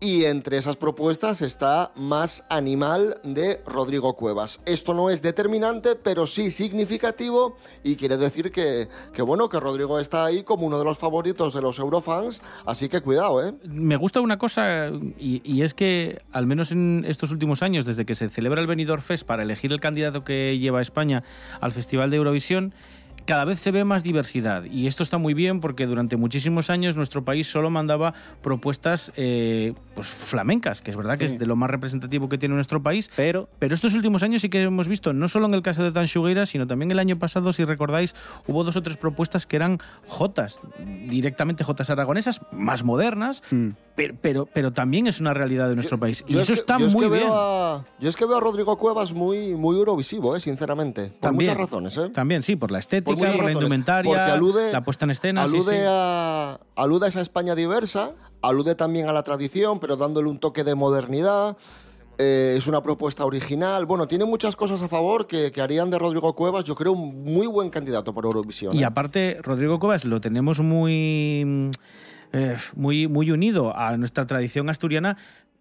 Y 0.00 0.26
entre 0.26 0.58
esas 0.58 0.76
propuestas 0.76 1.42
está 1.42 1.90
Más 1.96 2.44
Animal 2.48 3.20
de 3.24 3.60
Rodrigo 3.66 4.14
Cuevas. 4.14 4.60
Esto 4.64 4.94
no 4.94 5.10
es 5.10 5.22
determinante, 5.22 5.96
pero 5.96 6.28
sí 6.28 6.52
significativo 6.52 7.56
y 7.82 7.96
quiere 7.96 8.16
decir 8.16 8.52
que, 8.52 8.88
que 9.12 9.22
bueno, 9.22 9.48
que 9.48 9.58
Rodrigo 9.58 9.98
está 9.98 10.24
ahí 10.24 10.44
como 10.44 10.66
uno 10.66 10.78
de 10.78 10.84
los 10.84 10.98
favoritos 10.98 11.52
de 11.52 11.62
los 11.62 11.80
Eurofans, 11.80 12.42
así 12.64 12.88
que 12.88 13.00
cuidado, 13.00 13.44
¿eh? 13.44 13.54
Me 13.64 13.96
gusta 13.96 14.20
una 14.20 14.38
cosa 14.38 14.92
y, 15.18 15.62
es 15.62 15.74
que 15.74 16.22
al 16.30 16.46
menos 16.46 16.70
en 16.70 17.04
estos 17.08 17.32
últimos 17.32 17.64
años, 17.64 17.84
desde 17.84 18.06
que 18.06 18.14
se 18.14 18.28
celebra 18.30 18.60
el 18.60 18.68
Benidorm 18.68 19.02
Fest 19.02 19.26
para 19.26 19.42
elegir 19.42 19.72
el 19.72 19.80
candidato 19.80 20.22
que 20.22 20.58
lleva 20.58 20.78
a 20.78 20.82
España 20.82 21.24
al 21.60 21.72
Festival 21.72 22.10
de 22.10 22.18
Eurovisión, 22.18 22.72
cada 23.28 23.44
vez 23.44 23.60
se 23.60 23.70
ve 23.72 23.84
más 23.84 24.02
diversidad. 24.02 24.64
Y 24.64 24.86
esto 24.86 25.02
está 25.02 25.18
muy 25.18 25.34
bien 25.34 25.60
porque 25.60 25.84
durante 25.86 26.16
muchísimos 26.16 26.70
años 26.70 26.96
nuestro 26.96 27.26
país 27.26 27.46
solo 27.46 27.68
mandaba 27.68 28.14
propuestas 28.40 29.12
eh, 29.16 29.74
pues 29.94 30.06
flamencas, 30.08 30.80
que 30.80 30.90
es 30.90 30.96
verdad 30.96 31.18
que 31.18 31.26
es 31.26 31.38
de 31.38 31.44
lo 31.44 31.54
más 31.54 31.68
representativo 31.68 32.30
que 32.30 32.38
tiene 32.38 32.54
nuestro 32.54 32.82
país, 32.82 33.10
Pero 33.16 33.50
pero 33.58 33.74
estos 33.74 33.92
últimos 33.92 34.22
años 34.22 34.40
sí 34.40 34.48
que 34.48 34.62
hemos 34.62 34.88
visto, 34.88 35.12
no 35.12 35.28
solo 35.28 35.44
en 35.44 35.52
el 35.52 35.60
caso 35.60 35.82
de 35.82 35.92
Tanxugueira, 35.92 36.46
sino 36.46 36.66
también 36.66 36.90
el 36.90 36.98
año 36.98 37.18
pasado, 37.18 37.52
si 37.52 37.66
recordáis, 37.66 38.14
hubo 38.46 38.64
dos 38.64 38.76
o 38.76 38.82
tres 38.82 38.96
propuestas 38.96 39.44
que 39.44 39.56
eran 39.56 39.76
jotas, 40.06 40.58
directamente 41.06 41.64
jotas 41.64 41.90
aragonesas, 41.90 42.40
más 42.50 42.82
modernas, 42.82 43.42
Mm. 43.50 43.68
Pero, 43.98 44.14
pero, 44.22 44.46
pero 44.46 44.72
también 44.72 45.06
es 45.08 45.20
una 45.20 45.34
realidad 45.34 45.68
de 45.68 45.74
nuestro 45.74 45.98
país. 45.98 46.24
Y 46.26 46.34
Yo 46.34 46.40
es 46.40 46.44
eso 46.44 46.54
que- 46.54 46.60
está 46.60 46.78
yo 46.78 46.86
es 46.86 46.94
muy 46.94 47.02
que 47.04 47.10
bien. 47.10 47.28
A, 47.30 47.84
yo 47.98 48.08
es 48.08 48.16
que 48.16 48.24
veo 48.24 48.36
a 48.36 48.40
Rodrigo 48.40 48.78
Cuevas 48.78 49.12
muy, 49.12 49.54
muy 49.56 49.76
eurovisivo, 49.76 50.34
eh, 50.36 50.40
sinceramente. 50.40 51.08
Por 51.08 51.18
También, 51.20 51.50
muchas 51.50 51.60
razones, 51.70 51.96
¿eh? 51.98 52.08
También, 52.10 52.42
sí, 52.42 52.56
por 52.56 52.70
la 52.70 52.78
estética, 52.78 53.12
Por 53.14 53.22
la 53.24 53.32
razones. 53.32 53.54
indumentaria, 53.54 54.32
alude- 54.34 54.72
la 54.72 54.82
puesta 54.84 55.04
en 55.04 55.10
escena. 55.10 55.42
alude, 55.42 55.76
sí. 55.76 55.82
A, 55.86 56.60
alude 56.76 57.06
a 57.06 57.08
esa 57.08 57.20
España 57.20 57.54
diversa, 57.54 58.12
alude 58.40 58.74
también 58.76 59.08
a 59.08 59.12
la 59.12 59.24
tradición, 59.24 59.80
pero 59.80 59.96
dándole 59.96 60.28
un 60.30 60.38
toque 60.38 60.62
de 60.64 60.74
modernidad. 60.76 61.56
Eh, 62.20 62.54
es 62.56 62.66
una 62.66 62.82
propuesta 62.82 63.24
original. 63.24 63.86
Bueno, 63.86 64.08
tiene 64.08 64.24
muchas 64.24 64.56
cosas 64.56 64.82
a 64.82 64.88
favor 64.88 65.26
que, 65.28 65.52
que 65.52 65.60
harían 65.60 65.88
de 65.90 65.98
Rodrigo 66.00 66.34
Cuevas, 66.34 66.64
yo 66.64 66.74
creo, 66.74 66.92
un 66.92 67.22
muy 67.24 67.46
buen 67.46 67.70
candidato 67.70 68.12
por 68.12 68.24
Eurovisión. 68.24 68.74
Y 68.74 68.82
¿eh? 68.82 68.84
aparte, 68.84 69.38
Rodrigo 69.42 69.78
Cuevas 69.78 70.04
lo 70.04 70.20
tenemos 70.20 70.58
muy, 70.58 71.70
eh, 72.32 72.56
muy, 72.74 73.08
muy 73.08 73.30
unido 73.30 73.76
a 73.76 73.96
nuestra 73.96 74.26
tradición 74.26 74.70
asturiana. 74.70 75.16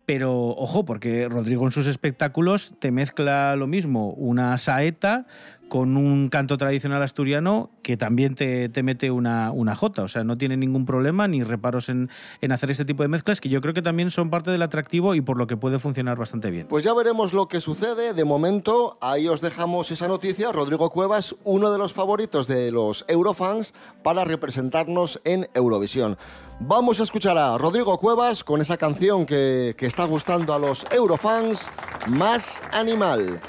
Pero 0.05 0.33
ojo, 0.33 0.85
porque 0.85 1.27
Rodrigo 1.27 1.65
en 1.65 1.73
sus 1.73 1.85
espectáculos 1.85 2.75
te 2.79 2.91
mezcla 2.91 3.57
lo 3.57 3.67
mismo, 3.67 4.11
una 4.11 4.57
saeta 4.57 5.27
con 5.67 5.97
un 5.97 6.29
canto 6.29 6.57
tradicional 6.57 7.01
asturiano 7.03 7.69
que 7.83 7.97
también 7.97 8.35
te, 8.35 8.69
te 8.69 8.83
mete 8.83 9.11
una, 9.11 9.51
una 9.51 9.75
jota. 9.75 10.03
O 10.03 10.07
sea, 10.07 10.23
no 10.23 10.37
tiene 10.37 10.57
ningún 10.57 10.85
problema 10.85 11.27
ni 11.27 11.43
reparos 11.43 11.89
en, 11.89 12.09
en 12.41 12.51
hacer 12.51 12.71
este 12.71 12.85
tipo 12.85 13.03
de 13.03 13.09
mezclas 13.09 13.41
que 13.41 13.49
yo 13.49 13.61
creo 13.61 13.73
que 13.73 13.81
también 13.81 14.11
son 14.11 14.29
parte 14.29 14.51
del 14.51 14.61
atractivo 14.61 15.15
y 15.15 15.21
por 15.21 15.37
lo 15.37 15.47
que 15.47 15.57
puede 15.57 15.79
funcionar 15.79 16.17
bastante 16.17 16.51
bien. 16.51 16.67
Pues 16.67 16.83
ya 16.83 16.93
veremos 16.93 17.33
lo 17.33 17.47
que 17.47 17.61
sucede. 17.61 18.13
De 18.13 18.25
momento, 18.25 18.97
ahí 19.01 19.27
os 19.27 19.41
dejamos 19.41 19.91
esa 19.91 20.07
noticia. 20.07 20.51
Rodrigo 20.51 20.89
Cuevas, 20.89 21.35
uno 21.43 21.71
de 21.71 21.77
los 21.77 21.93
favoritos 21.93 22.47
de 22.47 22.71
los 22.71 23.05
Eurofans 23.07 23.73
para 24.03 24.23
representarnos 24.23 25.21
en 25.23 25.47
Eurovisión. 25.53 26.17
Vamos 26.59 26.99
a 26.99 27.03
escuchar 27.03 27.37
a 27.37 27.57
Rodrigo 27.57 27.99
Cuevas 27.99 28.43
con 28.43 28.61
esa 28.61 28.77
canción 28.77 29.25
que, 29.27 29.75
que 29.77 29.85
está 29.85 30.05
gustando 30.05 30.53
a 30.53 30.59
los 30.59 30.87
Eurofans, 30.91 31.69
Más 32.07 32.63
Animal. 32.71 33.39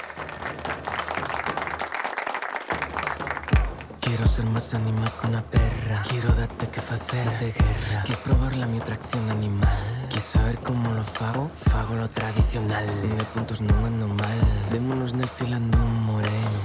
Quiero 4.09 4.27
ser 4.27 4.49
más 4.49 4.73
animal 4.73 5.11
que 5.21 5.27
una 5.27 5.43
perra. 5.43 6.01
Quiero 6.09 6.33
darte 6.33 6.67
que 6.67 6.81
facerte 6.81 7.53
guerra. 7.53 8.01
Quieres 8.03 8.23
probar 8.23 8.55
la 8.55 8.65
mi 8.65 8.79
atracción 8.79 9.29
animal. 9.29 9.69
Quieres 10.07 10.25
saber 10.25 10.57
cómo 10.61 10.91
lo 10.93 11.03
fago? 11.03 11.47
Fago 11.69 11.93
lo 11.93 12.09
tradicional. 12.09 12.87
De 12.87 13.23
puntos 13.25 13.61
no 13.61 13.85
ando 13.85 14.07
mal. 14.07 14.39
Vémonos 14.71 15.13
nel 15.13 15.29
filando 15.29 15.77
un 15.77 16.05
moreno. 16.05 16.59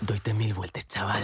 Doite 0.00 0.32
mil 0.32 0.54
vueltas, 0.54 0.88
chaval. 0.88 1.22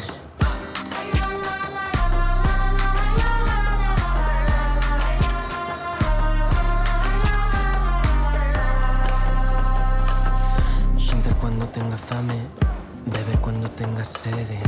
Xintar 10.98 11.34
cuando 11.36 11.64
tenga 11.68 11.96
fame 11.96 12.61
Beber 13.06 13.38
cuando 13.40 13.68
tenga 13.70 14.04
sede 14.04 14.58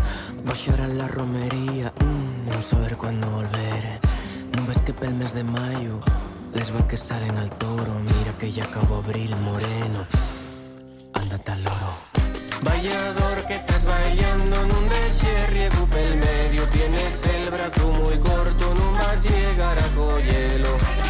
Voy 0.44 0.54
a 0.54 0.64
llorar 0.66 0.88
la 0.90 1.08
romería 1.08 1.92
mm, 2.00 2.50
Non 2.50 2.62
saber 2.62 2.96
cuándo 2.96 3.30
volver. 3.30 4.00
Non 4.56 4.66
ves 4.66 4.80
que 4.82 4.92
pel 4.92 5.14
mes 5.14 5.34
de 5.34 5.44
maio 5.44 6.00
Les 6.54 6.70
va 6.74 6.86
que 6.88 6.96
salen 6.96 7.36
al 7.38 7.50
toro. 7.50 7.98
Mira 8.00 8.32
que 8.38 8.50
ya 8.50 8.64
acabó 8.64 8.96
abril 8.96 9.34
moreno 9.36 10.06
Ándate 11.14 11.52
al 11.52 11.62
loro. 11.62 11.90
Vallador 12.62 13.46
que 13.46 13.56
estás 13.56 13.84
bailando 13.84 14.56
nun 14.66 14.88
deixe 14.88 15.46
riego 15.48 15.86
pel 15.86 16.16
medio 16.16 16.66
Tienes 16.68 17.26
el 17.26 17.50
brazo 17.50 17.86
muy 18.00 18.18
corto 18.18 18.74
Non 18.74 18.92
vas 18.94 19.22
llegar 19.22 19.78
a 19.78 19.86
collelo 19.94 21.03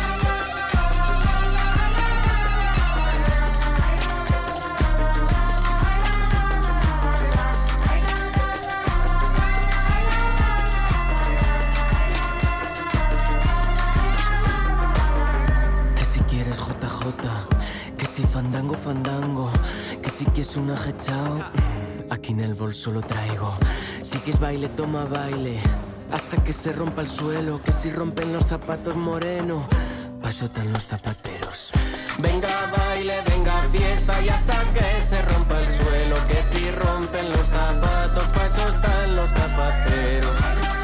fandango, 18.54 18.74
fandango, 18.76 19.50
que 20.00 20.10
si 20.10 20.24
quieres 20.26 20.54
una 20.54 20.74
hechao, 20.74 21.38
mm, 21.38 22.12
aquí 22.12 22.30
en 22.30 22.38
el 22.40 22.54
bolso 22.54 22.92
lo 22.92 23.02
traigo. 23.02 23.52
Si 24.02 24.18
quieres 24.18 24.40
baile, 24.40 24.68
toma 24.68 25.04
baile, 25.06 25.58
hasta 26.12 26.36
que 26.36 26.52
se 26.52 26.72
rompa 26.72 27.02
el 27.02 27.08
suelo, 27.08 27.60
que 27.64 27.72
si 27.72 27.90
rompen 27.90 28.32
los 28.32 28.46
zapatos 28.46 28.94
moreno, 28.94 29.66
paso 30.22 30.48
tan 30.48 30.72
los 30.72 30.84
zapateros. 30.84 31.72
Venga 32.18 32.70
baile, 32.76 33.22
venga 33.26 33.60
fiesta 33.72 34.22
y 34.22 34.28
hasta 34.28 34.62
que 34.72 35.00
se 35.02 35.20
rompa 35.22 35.60
el 35.60 35.66
suelo, 35.66 36.16
que 36.28 36.40
si 36.44 36.70
rompen 36.70 37.28
los 37.30 37.46
zapatos, 37.48 38.24
paso 38.28 38.68
están 38.68 39.16
los 39.16 39.30
zapateros. 39.30 40.83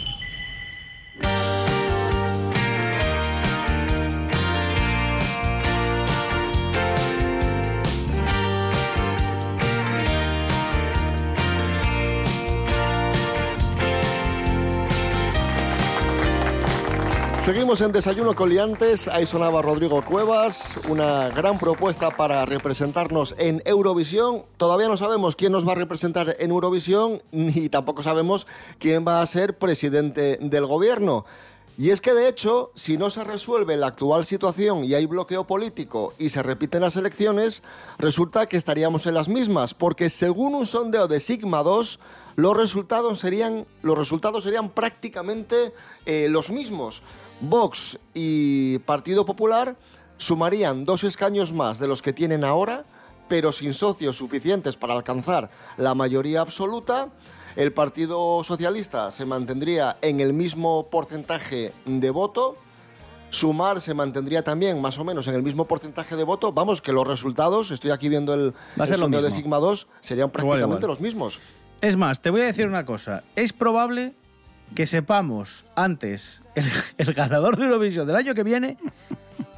Seguimos 17.41 17.81
en 17.81 17.91
Desayuno 17.91 18.35
con 18.35 18.49
Liantes. 18.49 19.07
Ahí 19.07 19.25
sonaba 19.25 19.63
Rodrigo 19.63 20.03
Cuevas, 20.03 20.75
una 20.87 21.29
gran 21.29 21.57
propuesta 21.57 22.11
para 22.11 22.45
representarnos 22.45 23.33
en 23.39 23.63
Eurovisión. 23.65 24.43
Todavía 24.57 24.87
no 24.87 24.95
sabemos 24.95 25.35
quién 25.35 25.51
nos 25.51 25.67
va 25.67 25.71
a 25.71 25.75
representar 25.75 26.35
en 26.37 26.51
Eurovisión, 26.51 27.23
ni 27.31 27.67
tampoco 27.67 28.03
sabemos 28.03 28.45
quién 28.77 29.07
va 29.07 29.23
a 29.23 29.25
ser 29.25 29.57
presidente 29.57 30.37
del 30.39 30.67
gobierno. 30.67 31.25
Y 31.79 31.89
es 31.89 31.99
que 31.99 32.13
de 32.13 32.27
hecho, 32.27 32.71
si 32.75 32.95
no 32.95 33.09
se 33.09 33.23
resuelve 33.23 33.75
la 33.75 33.87
actual 33.87 34.23
situación 34.23 34.83
y 34.83 34.93
hay 34.93 35.07
bloqueo 35.07 35.47
político 35.47 36.13
y 36.19 36.29
se 36.29 36.43
repiten 36.43 36.81
las 36.81 36.95
elecciones, 36.95 37.63
resulta 37.97 38.45
que 38.45 38.57
estaríamos 38.57 39.07
en 39.07 39.15
las 39.15 39.29
mismas, 39.29 39.73
porque 39.73 40.11
según 40.11 40.53
un 40.53 40.67
sondeo 40.67 41.07
de 41.07 41.19
Sigma 41.19 41.63
2, 41.63 41.99
los 42.35 42.55
resultados 42.55 43.19
serían, 43.19 43.65
los 43.81 43.97
resultados 43.97 44.43
serían 44.43 44.69
prácticamente 44.69 45.73
eh, 46.05 46.27
los 46.29 46.51
mismos. 46.51 47.01
Vox 47.41 47.97
y 48.13 48.77
Partido 48.79 49.25
Popular 49.25 49.75
sumarían 50.17 50.85
dos 50.85 51.03
escaños 51.03 51.51
más 51.51 51.79
de 51.79 51.87
los 51.87 52.01
que 52.01 52.13
tienen 52.13 52.43
ahora, 52.43 52.85
pero 53.27 53.51
sin 53.51 53.73
socios 53.73 54.15
suficientes 54.15 54.77
para 54.77 54.93
alcanzar 54.93 55.49
la 55.77 55.95
mayoría 55.95 56.41
absoluta. 56.41 57.09
El 57.55 57.73
Partido 57.73 58.43
Socialista 58.43 59.09
se 59.09 59.25
mantendría 59.25 59.97
en 60.01 60.21
el 60.21 60.33
mismo 60.33 60.87
porcentaje 60.89 61.73
de 61.85 62.09
voto. 62.11 62.55
Sumar 63.31 63.81
se 63.81 63.93
mantendría 63.93 64.43
también 64.43 64.79
más 64.79 64.99
o 64.99 65.03
menos 65.03 65.27
en 65.27 65.35
el 65.35 65.41
mismo 65.41 65.65
porcentaje 65.65 66.15
de 66.15 66.23
voto. 66.23 66.51
Vamos, 66.51 66.81
que 66.81 66.93
los 66.93 67.07
resultados, 67.07 67.71
estoy 67.71 67.91
aquí 67.91 68.07
viendo 68.07 68.33
el, 68.33 68.53
el 68.77 68.97
sondeo 68.97 69.21
de. 69.21 69.31
Sigma 69.31 69.57
2, 69.57 69.87
serían 70.01 70.29
prácticamente 70.29 70.85
igual. 70.85 70.89
los 70.89 71.01
mismos. 71.01 71.39
Es 71.81 71.95
más, 71.95 72.21
te 72.21 72.29
voy 72.29 72.41
a 72.41 72.45
decir 72.45 72.67
una 72.67 72.85
cosa. 72.85 73.23
Es 73.35 73.53
probable 73.53 74.13
que 74.75 74.85
sepamos 74.85 75.65
antes 75.75 76.43
el, 76.55 76.65
el 76.97 77.13
ganador 77.13 77.57
de 77.57 77.65
Eurovisión 77.65 78.07
del 78.07 78.15
año 78.15 78.33
que 78.33 78.43
viene 78.43 78.77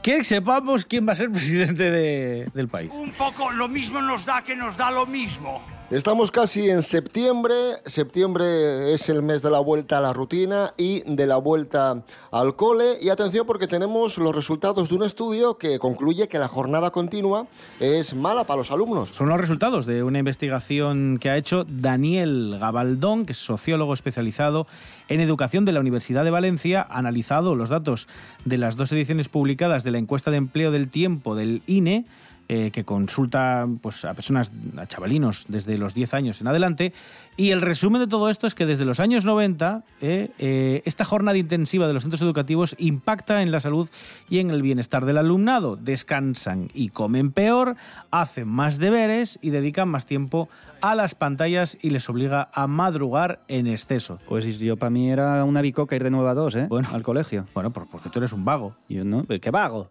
que 0.01 0.23
sepamos 0.23 0.85
quién 0.85 1.07
va 1.07 1.13
a 1.13 1.15
ser 1.15 1.31
presidente 1.31 1.89
de- 1.89 2.49
del 2.53 2.67
país. 2.67 2.91
Un 2.93 3.11
poco 3.11 3.51
lo 3.51 3.67
mismo 3.69 4.01
nos 4.01 4.25
da 4.25 4.41
que 4.41 4.55
nos 4.55 4.75
da 4.75 4.91
lo 4.91 5.05
mismo. 5.05 5.63
Estamos 5.89 6.31
casi 6.31 6.69
en 6.69 6.81
septiembre. 6.81 7.53
Septiembre 7.85 8.93
es 8.93 9.09
el 9.09 9.21
mes 9.21 9.43
de 9.43 9.51
la 9.51 9.59
vuelta 9.59 9.99
a 9.99 10.01
la 10.01 10.11
rutina 10.11 10.73
y 10.75 11.03
de 11.05 11.27
la 11.27 11.37
vuelta 11.37 12.03
al 12.31 12.55
cole. 12.55 12.97
Y 12.99 13.09
atención 13.09 13.45
porque 13.45 13.67
tenemos 13.67 14.17
los 14.17 14.33
resultados 14.33 14.89
de 14.89 14.95
un 14.95 15.03
estudio 15.03 15.57
que 15.57 15.77
concluye 15.79 16.27
que 16.27 16.39
la 16.39 16.47
jornada 16.47 16.89
continua 16.89 17.47
es 17.79 18.15
mala 18.15 18.45
para 18.45 18.57
los 18.57 18.71
alumnos. 18.71 19.09
Son 19.09 19.29
los 19.29 19.39
resultados 19.39 19.85
de 19.85 20.01
una 20.01 20.19
investigación 20.19 21.19
que 21.19 21.29
ha 21.29 21.37
hecho 21.37 21.63
Daniel 21.67 22.57
Gabaldón, 22.59 23.25
que 23.25 23.33
es 23.33 23.37
sociólogo 23.37 23.93
especializado 23.93 24.65
en 25.09 25.19
educación 25.19 25.65
de 25.65 25.73
la 25.73 25.79
Universidad 25.79 26.23
de 26.23 26.31
Valencia, 26.31 26.87
ha 26.89 26.97
analizado 26.97 27.55
los 27.55 27.69
datos 27.69 28.07
de 28.45 28.57
las 28.57 28.77
dos 28.77 28.91
ediciones 28.93 29.29
publicadas 29.29 29.83
de 29.83 29.91
la 29.91 29.99
encuesta 29.99 30.31
de 30.31 30.37
empleo 30.37 30.71
del 30.71 30.89
tiempo 30.89 31.35
del 31.35 31.61
INE 31.67 32.05
eh, 32.49 32.71
que 32.71 32.83
consulta 32.83 33.67
pues, 33.81 34.03
a 34.05 34.13
personas, 34.13 34.51
a 34.77 34.85
chavalinos 34.85 35.45
desde 35.47 35.77
los 35.77 35.93
10 35.93 36.13
años 36.13 36.41
en 36.41 36.47
adelante. 36.47 36.93
Y 37.35 37.49
el 37.49 37.61
resumen 37.61 37.99
de 38.01 38.07
todo 38.07 38.29
esto 38.29 38.45
es 38.45 38.53
que 38.53 38.65
desde 38.67 38.85
los 38.85 38.99
años 38.99 39.25
90 39.25 39.83
eh, 40.01 40.29
eh, 40.37 40.81
esta 40.85 41.03
jornada 41.03 41.37
intensiva 41.37 41.87
de 41.87 41.93
los 41.93 42.03
centros 42.03 42.21
educativos 42.21 42.75
impacta 42.77 43.41
en 43.41 43.51
la 43.51 43.59
salud 43.59 43.89
y 44.29 44.37
en 44.39 44.51
el 44.51 44.61
bienestar 44.61 45.05
del 45.05 45.17
alumnado. 45.17 45.75
Descansan 45.75 46.67
y 46.75 46.89
comen 46.89 47.31
peor, 47.31 47.75
hacen 48.11 48.47
más 48.47 48.77
deberes 48.77 49.39
y 49.41 49.49
dedican 49.49 49.89
más 49.89 50.05
tiempo 50.05 50.47
a 50.81 50.93
las 50.95 51.15
pantallas 51.15 51.77
y 51.81 51.89
les 51.89 52.07
obliga 52.09 52.49
a 52.53 52.67
madrugar 52.67 53.39
en 53.47 53.65
exceso. 53.67 54.19
Pues 54.27 54.59
yo 54.59 54.77
para 54.77 54.89
mí 54.91 55.09
era 55.09 55.43
una 55.43 55.61
bicoca 55.61 55.95
ir 55.95 56.03
de 56.03 56.11
9 56.11 56.29
a 56.29 56.33
2, 56.35 56.55
¿eh? 56.55 56.65
Bueno. 56.69 56.87
al 56.93 57.01
colegio. 57.01 57.47
Bueno, 57.55 57.71
por- 57.71 57.87
porque 57.87 58.09
tú 58.09 58.19
eres 58.19 58.33
un 58.33 58.45
vago. 58.45 58.75
Yo 58.89 59.03
no, 59.05 59.25
¿qué 59.25 59.49
vago? 59.49 59.89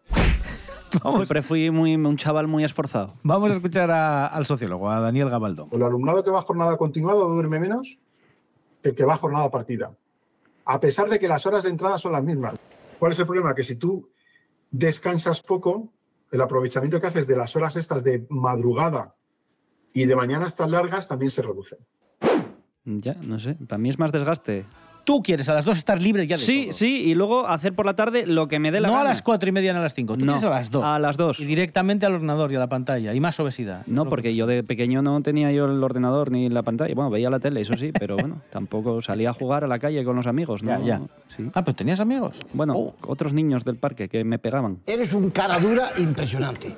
Siempre 1.01 1.43
fui 1.43 1.71
muy, 1.71 1.95
un 1.97 2.17
chaval 2.17 2.47
muy 2.49 2.65
esforzado. 2.65 3.15
Vamos 3.23 3.51
a 3.51 3.55
escuchar 3.55 3.91
a- 3.91 4.27
al 4.27 4.47
sociólogo, 4.47 4.91
a 4.91 5.01
Daniel 5.01 5.31
Gabaldón. 5.31 5.69
El 5.73 5.83
alumnado 5.83 6.23
que 6.23 6.31
va 6.31 6.41
a 6.41 6.43
jornada 6.43 6.77
continuada 6.77 7.21
duerme 7.25 7.59
menos 7.61 7.99
que 8.83 8.91
el 8.91 8.95
que 8.95 9.05
va 9.05 9.15
a 9.15 9.17
jornada 9.17 9.51
partida, 9.51 9.93
a 10.65 10.81
pesar 10.81 11.09
de 11.09 11.19
que 11.19 11.29
las 11.29 11.47
horas 11.47 11.65
de 11.65 11.71
entrada 11.71 11.99
son 11.99 12.13
las 12.13 12.23
mismas. 12.25 12.55
¿Cuál 12.99 13.13
es 13.13 13.19
el 13.19 13.27
problema? 13.27 13.55
Que 13.55 13.65
si 13.65 13.77
tú 13.77 14.09
descansas 14.71 15.43
poco, 15.43 15.89
el 16.31 16.41
aprovechamiento 16.41 17.01
que 17.01 17.07
haces 17.07 17.27
de 17.27 17.37
las 17.37 17.55
horas 17.57 17.77
estas 17.77 18.03
de 18.03 18.27
madrugada 18.31 19.15
y 19.93 20.07
de 20.07 20.17
mañanas 20.17 20.57
tan 20.57 20.71
largas 20.71 21.07
también 21.09 21.31
se 21.31 21.43
reduce. 21.43 21.77
Ya, 22.85 23.15
no 23.15 23.39
sé. 23.39 23.55
Para 23.69 23.79
mí 23.79 23.91
es 23.91 23.99
más 23.99 24.11
desgaste. 24.13 24.65
Tú 25.05 25.23
quieres 25.23 25.49
a 25.49 25.55
las 25.55 25.65
dos 25.65 25.79
estar 25.79 26.01
libre 26.01 26.27
ya 26.27 26.37
de 26.37 26.43
Sí, 26.43 26.63
todo. 26.65 26.73
sí, 26.75 27.03
y 27.03 27.15
luego 27.15 27.47
hacer 27.49 27.75
por 27.75 27.87
la 27.87 27.95
tarde 27.95 28.27
lo 28.27 28.47
que 28.49 28.59
me 28.59 28.71
dé 28.71 28.81
la 28.81 28.89
no 28.89 28.95
gana. 28.95 29.05
a 29.07 29.09
las 29.09 29.23
cuatro 29.23 29.49
y 29.49 29.53
media 29.53 29.73
ni 29.73 29.79
a 29.79 29.83
las 29.83 29.95
cinco. 29.95 30.15
Tú 30.17 30.25
No, 30.25 30.33
quieres 30.35 30.45
a 30.45 30.51
las 30.51 30.71
dos. 30.71 30.85
a 30.85 30.99
las 30.99 31.17
dos. 31.17 31.41
Y 31.41 31.45
directamente 31.45 32.07
al 32.07 32.15
ordenador 32.15 32.53
y 32.53 32.57
a 32.57 32.59
la 32.59 32.69
pantalla. 32.69 33.13
Y 33.15 33.21
más 33.21 33.39
obesidad. 33.41 33.83
No, 33.87 34.09
porque 34.09 34.35
yo 34.35 34.47
de 34.47 34.63
pequeño 34.63 35.03
no 35.03 35.21
tenía 35.23 35.51
yo 35.53 35.65
el 35.67 35.83
ordenador 35.83 36.31
ni 36.31 36.49
la 36.49 36.63
pantalla. 36.63 36.95
Bueno, 36.95 37.11
veía 37.11 37.31
la 37.31 37.41
tele, 37.41 37.61
eso 37.63 37.75
sí, 37.77 37.91
pero 37.93 38.17
bueno, 38.17 38.43
tampoco 38.53 39.03
salía 39.03 39.31
a 39.31 39.33
jugar 39.33 39.65
a 39.65 39.67
la 39.67 39.79
calle 39.79 40.05
con 40.05 40.17
los 40.17 40.27
amigos, 40.27 40.63
¿no? 40.63 40.79
Ya, 40.81 40.85
ya. 40.85 41.01
Sí. 41.37 41.45
Ah, 41.55 41.65
pero 41.65 41.75
tenías 41.75 42.01
amigos. 42.01 42.33
Bueno, 42.53 42.75
Oh. 42.77 42.95
otros 43.07 43.33
niños 43.33 43.65
del 43.65 43.77
parque 43.77 44.09
que 44.09 44.25
me 44.25 44.39
pegaban. 44.39 44.79
Eres 44.87 45.13
un 45.13 45.31
cara 45.31 45.59
dura 45.59 45.91
impresionante. 45.99 46.77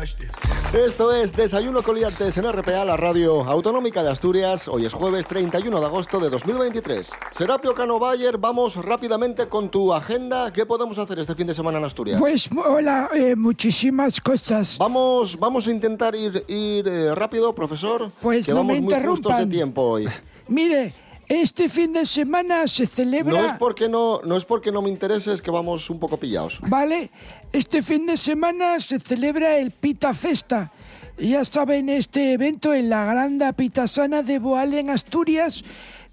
Esto 0.00 1.12
es 1.12 1.32
Desayuno 1.32 1.82
con 1.82 1.96
Liantes 1.96 2.36
en 2.38 2.44
RPA, 2.52 2.84
la 2.84 2.96
radio 2.96 3.42
autonómica 3.42 4.00
de 4.04 4.10
Asturias. 4.10 4.68
Hoy 4.68 4.86
es 4.86 4.92
jueves 4.92 5.26
31 5.26 5.80
de 5.80 5.86
agosto 5.86 6.20
de 6.20 6.30
2023. 6.30 7.10
Serapio 7.36 7.74
Cano 7.74 7.98
Bayer, 7.98 8.38
vamos 8.38 8.76
rápidamente 8.76 9.48
con 9.48 9.70
tu 9.70 9.92
agenda. 9.92 10.52
¿Qué 10.52 10.64
podemos 10.66 10.98
hacer 10.98 11.18
este 11.18 11.34
fin 11.34 11.48
de 11.48 11.54
semana 11.54 11.78
en 11.78 11.84
Asturias? 11.84 12.20
Pues 12.20 12.48
hola, 12.64 13.10
eh, 13.12 13.34
muchísimas 13.34 14.20
cosas. 14.20 14.78
Vamos, 14.78 15.36
vamos 15.36 15.66
a 15.66 15.72
intentar 15.72 16.14
ir, 16.14 16.44
ir 16.46 16.86
eh, 16.86 17.12
rápido, 17.16 17.52
profesor. 17.52 18.12
Pues 18.22 18.46
que 18.46 18.52
no 18.52 18.58
vamos 18.58 18.76
me 18.76 18.82
muy 18.82 18.94
justos 18.94 19.04
de 19.08 19.42
interrumpan. 19.42 19.50
tiempo 19.50 19.82
hoy. 19.82 20.08
Mire, 20.46 20.94
este 21.28 21.68
fin 21.68 21.92
de 21.92 22.06
semana 22.06 22.66
se 22.66 22.86
celebra... 22.86 23.38
No 23.38 23.46
es 23.46 23.52
porque 23.58 23.86
no, 23.86 24.20
no 24.24 24.34
es 24.34 24.46
porque 24.46 24.72
no 24.72 24.80
me 24.80 24.88
interese, 24.88 25.32
es 25.34 25.42
que 25.42 25.50
vamos 25.50 25.90
un 25.90 25.98
poco 25.98 26.16
pillados. 26.16 26.58
¿Vale? 26.66 27.10
Este 27.52 27.82
fin 27.82 28.04
de 28.04 28.18
semana 28.18 28.78
se 28.78 28.98
celebra 28.98 29.56
el 29.56 29.70
Pita 29.70 30.12
Festa. 30.12 30.70
Ya 31.18 31.44
saben, 31.44 31.88
este 31.88 32.34
evento 32.34 32.74
en 32.74 32.90
la 32.90 33.06
Granda 33.06 33.52
Pitasana 33.54 34.22
de 34.22 34.38
Boal 34.38 34.74
en 34.74 34.90
Asturias 34.90 35.64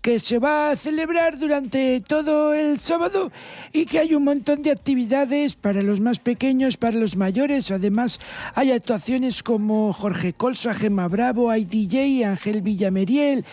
que 0.06 0.20
se 0.20 0.38
va 0.38 0.70
a 0.70 0.76
celebrar 0.76 1.40
durante 1.40 2.00
todo 2.00 2.54
el 2.54 2.80
sábado 2.80 3.32
y 3.74 3.88
que 3.88 3.98
hay 3.98 4.14
un 4.14 4.24
montón 4.24 4.62
de 4.62 4.70
actividades 4.70 5.56
para 5.56 5.82
los 5.82 6.00
más 6.00 6.20
pequeños, 6.20 6.78
para 6.78 6.96
los 6.96 7.16
mayores. 7.16 7.72
Además, 7.72 8.20
hay 8.54 8.72
actuaciones 8.72 9.42
como 9.42 9.94
Jorge 9.94 10.34
Colsa, 10.34 10.76
Gema 10.76 11.08
Bravo, 11.08 11.50
hay 11.50 11.66
DJ, 11.66 12.24
Ángel 12.24 12.62
Villameriel. 12.62 13.46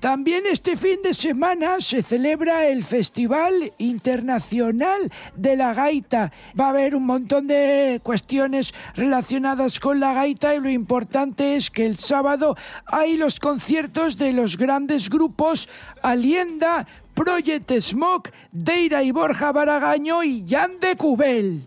También 0.00 0.44
este 0.50 0.78
fin 0.78 1.02
de 1.04 1.12
semana 1.12 1.78
se 1.82 2.02
celebra 2.02 2.66
el 2.66 2.84
Festival 2.84 3.70
Internacional 3.76 5.12
de 5.36 5.56
la 5.56 5.74
Gaita. 5.74 6.32
Va 6.58 6.68
a 6.68 6.70
haber 6.70 6.94
un 6.94 7.04
montón 7.04 7.46
de 7.46 8.00
cuestiones 8.02 8.72
relacionadas 8.94 9.78
con 9.78 10.00
la 10.00 10.14
gaita 10.14 10.54
y 10.54 10.60
lo 10.60 10.70
importante 10.70 11.54
es 11.54 11.70
que 11.70 11.84
el 11.84 11.98
sábado 11.98 12.56
hay 12.86 13.18
los 13.18 13.38
conciertos 13.38 14.16
de 14.16 14.32
los 14.32 14.56
grandes 14.56 15.10
grupos 15.10 15.68
Alienda, 16.00 16.86
Project 17.14 17.72
Smoke, 17.80 18.32
Deira 18.52 19.02
y 19.02 19.12
Borja 19.12 19.52
Baragaño 19.52 20.22
y 20.22 20.44
Jan 20.48 20.80
de 20.80 20.96
Cubel. 20.96 21.64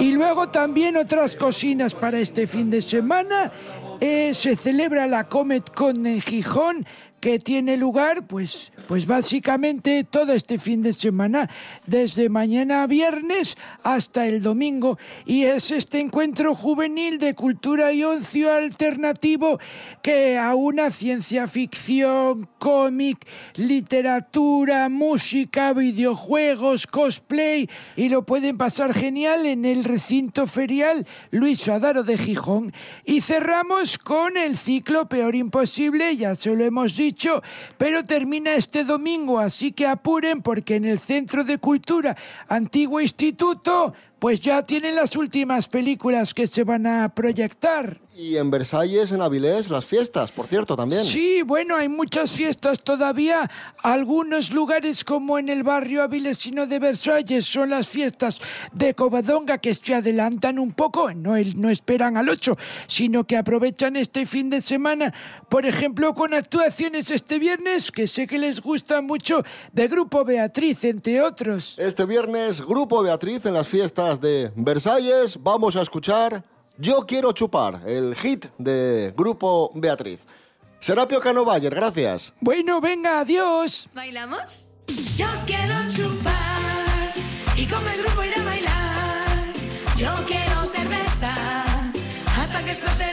Y 0.00 0.10
luego 0.12 0.46
también 0.48 0.96
otras 0.96 1.36
cocinas 1.36 1.94
para 1.94 2.20
este 2.20 2.46
fin 2.46 2.70
de 2.70 2.82
semana. 2.82 3.52
Eh, 4.00 4.32
se 4.32 4.54
celebra 4.54 5.08
la 5.08 5.28
Comet 5.28 5.74
Con 5.74 6.06
en 6.06 6.20
Gijón 6.20 6.86
que 7.20 7.38
tiene 7.38 7.76
lugar 7.76 8.26
pues 8.26 8.72
pues 8.86 9.06
básicamente 9.06 10.04
todo 10.04 10.32
este 10.32 10.58
fin 10.58 10.82
de 10.82 10.92
semana 10.92 11.50
desde 11.86 12.28
mañana 12.28 12.86
viernes 12.86 13.56
hasta 13.82 14.26
el 14.26 14.42
domingo. 14.42 14.98
Y 15.26 15.42
es 15.44 15.70
este 15.72 16.00
encuentro 16.00 16.54
juvenil 16.54 17.18
de 17.18 17.34
cultura 17.34 17.92
y 17.92 18.04
ocio 18.04 18.50
alternativo 18.52 19.58
que 20.00 20.38
aúna 20.38 20.90
ciencia 20.90 21.46
ficción, 21.48 22.48
cómic, 22.58 23.26
literatura, 23.56 24.88
música, 24.88 25.72
videojuegos, 25.74 26.86
cosplay 26.86 27.68
y 27.96 28.08
lo 28.08 28.24
pueden 28.24 28.56
pasar 28.56 28.94
genial 28.94 29.44
en 29.44 29.64
el 29.64 29.84
recinto 29.84 30.46
ferial 30.46 31.06
Luis 31.30 31.68
Adaro 31.68 32.04
de 32.04 32.16
Gijón. 32.16 32.72
Y 33.04 33.20
cerramos 33.20 33.87
con 33.96 34.36
el 34.36 34.56
ciclo 34.58 35.08
Peor 35.08 35.34
Imposible, 35.34 36.16
ya 36.16 36.34
se 36.34 36.54
lo 36.54 36.64
hemos 36.64 36.96
dicho, 36.96 37.42
pero 37.78 38.02
termina 38.02 38.54
este 38.54 38.84
domingo, 38.84 39.38
así 39.38 39.72
que 39.72 39.86
apuren 39.86 40.42
porque 40.42 40.76
en 40.76 40.84
el 40.84 40.98
Centro 40.98 41.44
de 41.44 41.56
Cultura 41.56 42.16
Antiguo 42.48 43.00
Instituto 43.00 43.94
pues 44.18 44.40
ya 44.40 44.62
tienen 44.62 44.96
las 44.96 45.16
últimas 45.16 45.68
películas 45.68 46.34
que 46.34 46.46
se 46.46 46.64
van 46.64 46.86
a 46.86 47.08
proyectar. 47.14 48.00
Y 48.16 48.36
en 48.36 48.50
Versalles, 48.50 49.12
en 49.12 49.22
Avilés, 49.22 49.70
las 49.70 49.84
fiestas, 49.84 50.32
por 50.32 50.48
cierto, 50.48 50.74
también. 50.74 51.04
Sí, 51.04 51.42
bueno, 51.42 51.76
hay 51.76 51.88
muchas 51.88 52.32
fiestas 52.32 52.82
todavía. 52.82 53.48
Algunos 53.80 54.50
lugares 54.50 55.04
como 55.04 55.38
en 55.38 55.48
el 55.48 55.62
barrio 55.62 56.02
avilesino 56.02 56.66
de 56.66 56.80
Versalles 56.80 57.44
son 57.44 57.70
las 57.70 57.86
fiestas 57.86 58.40
de 58.72 58.92
Covadonga 58.94 59.58
que 59.58 59.72
se 59.72 59.94
adelantan 59.94 60.58
un 60.58 60.72
poco, 60.72 61.14
no, 61.14 61.34
no 61.54 61.70
esperan 61.70 62.16
al 62.16 62.28
8, 62.28 62.56
sino 62.88 63.22
que 63.22 63.36
aprovechan 63.36 63.94
este 63.94 64.26
fin 64.26 64.50
de 64.50 64.62
semana, 64.62 65.14
por 65.48 65.64
ejemplo, 65.64 66.12
con 66.14 66.34
actuaciones 66.34 67.12
este 67.12 67.38
viernes, 67.38 67.92
que 67.92 68.08
sé 68.08 68.26
que 68.26 68.38
les 68.38 68.60
gusta 68.60 69.00
mucho, 69.00 69.44
de 69.72 69.86
Grupo 69.86 70.24
Beatriz, 70.24 70.82
entre 70.82 71.22
otros. 71.22 71.78
Este 71.78 72.04
viernes, 72.04 72.60
Grupo 72.60 73.00
Beatriz 73.00 73.46
en 73.46 73.54
las 73.54 73.68
fiestas 73.68 74.07
de 74.16 74.50
Versalles. 74.56 75.38
Vamos 75.42 75.76
a 75.76 75.82
escuchar 75.82 76.42
Yo 76.78 77.04
quiero 77.06 77.32
chupar, 77.32 77.82
el 77.86 78.14
hit 78.14 78.46
de 78.56 79.12
Grupo 79.16 79.70
Beatriz. 79.74 80.26
Serapio 80.80 81.20
Cano 81.20 81.44
Bayer, 81.44 81.74
gracias. 81.74 82.32
Bueno, 82.40 82.80
venga, 82.80 83.20
adiós. 83.20 83.88
¿Bailamos? 83.92 84.76
Yo 85.16 85.26
quiero 85.44 85.74
chupar 85.88 87.12
y 87.56 87.66
con 87.66 87.86
el 87.88 88.02
grupo 88.02 88.24
ir 88.24 88.34
a 88.38 88.44
bailar. 88.44 89.52
Yo 89.96 90.14
quiero 90.26 90.64
cerveza 90.64 91.34
hasta 92.40 92.64
que 92.64 92.70
explote 92.70 93.07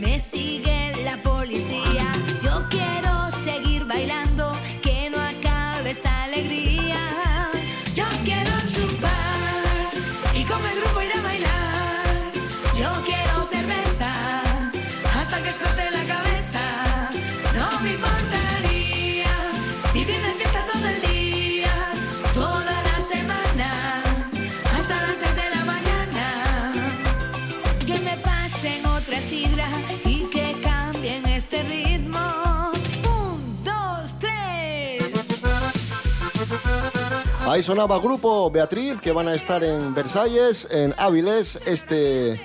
me 0.00 0.18
sigue 0.18 0.92
la 1.04 1.22
policía. 1.22 2.06
Yo 2.42 2.66
quiero 2.68 3.05
Ahí 37.56 37.62
sonaba 37.62 37.98
Grupo 38.00 38.50
Beatriz, 38.50 39.00
que 39.00 39.12
van 39.12 39.28
a 39.28 39.34
estar 39.34 39.64
en 39.64 39.94
Versalles, 39.94 40.68
en 40.70 40.94
Áviles, 40.98 41.58
este, 41.64 42.38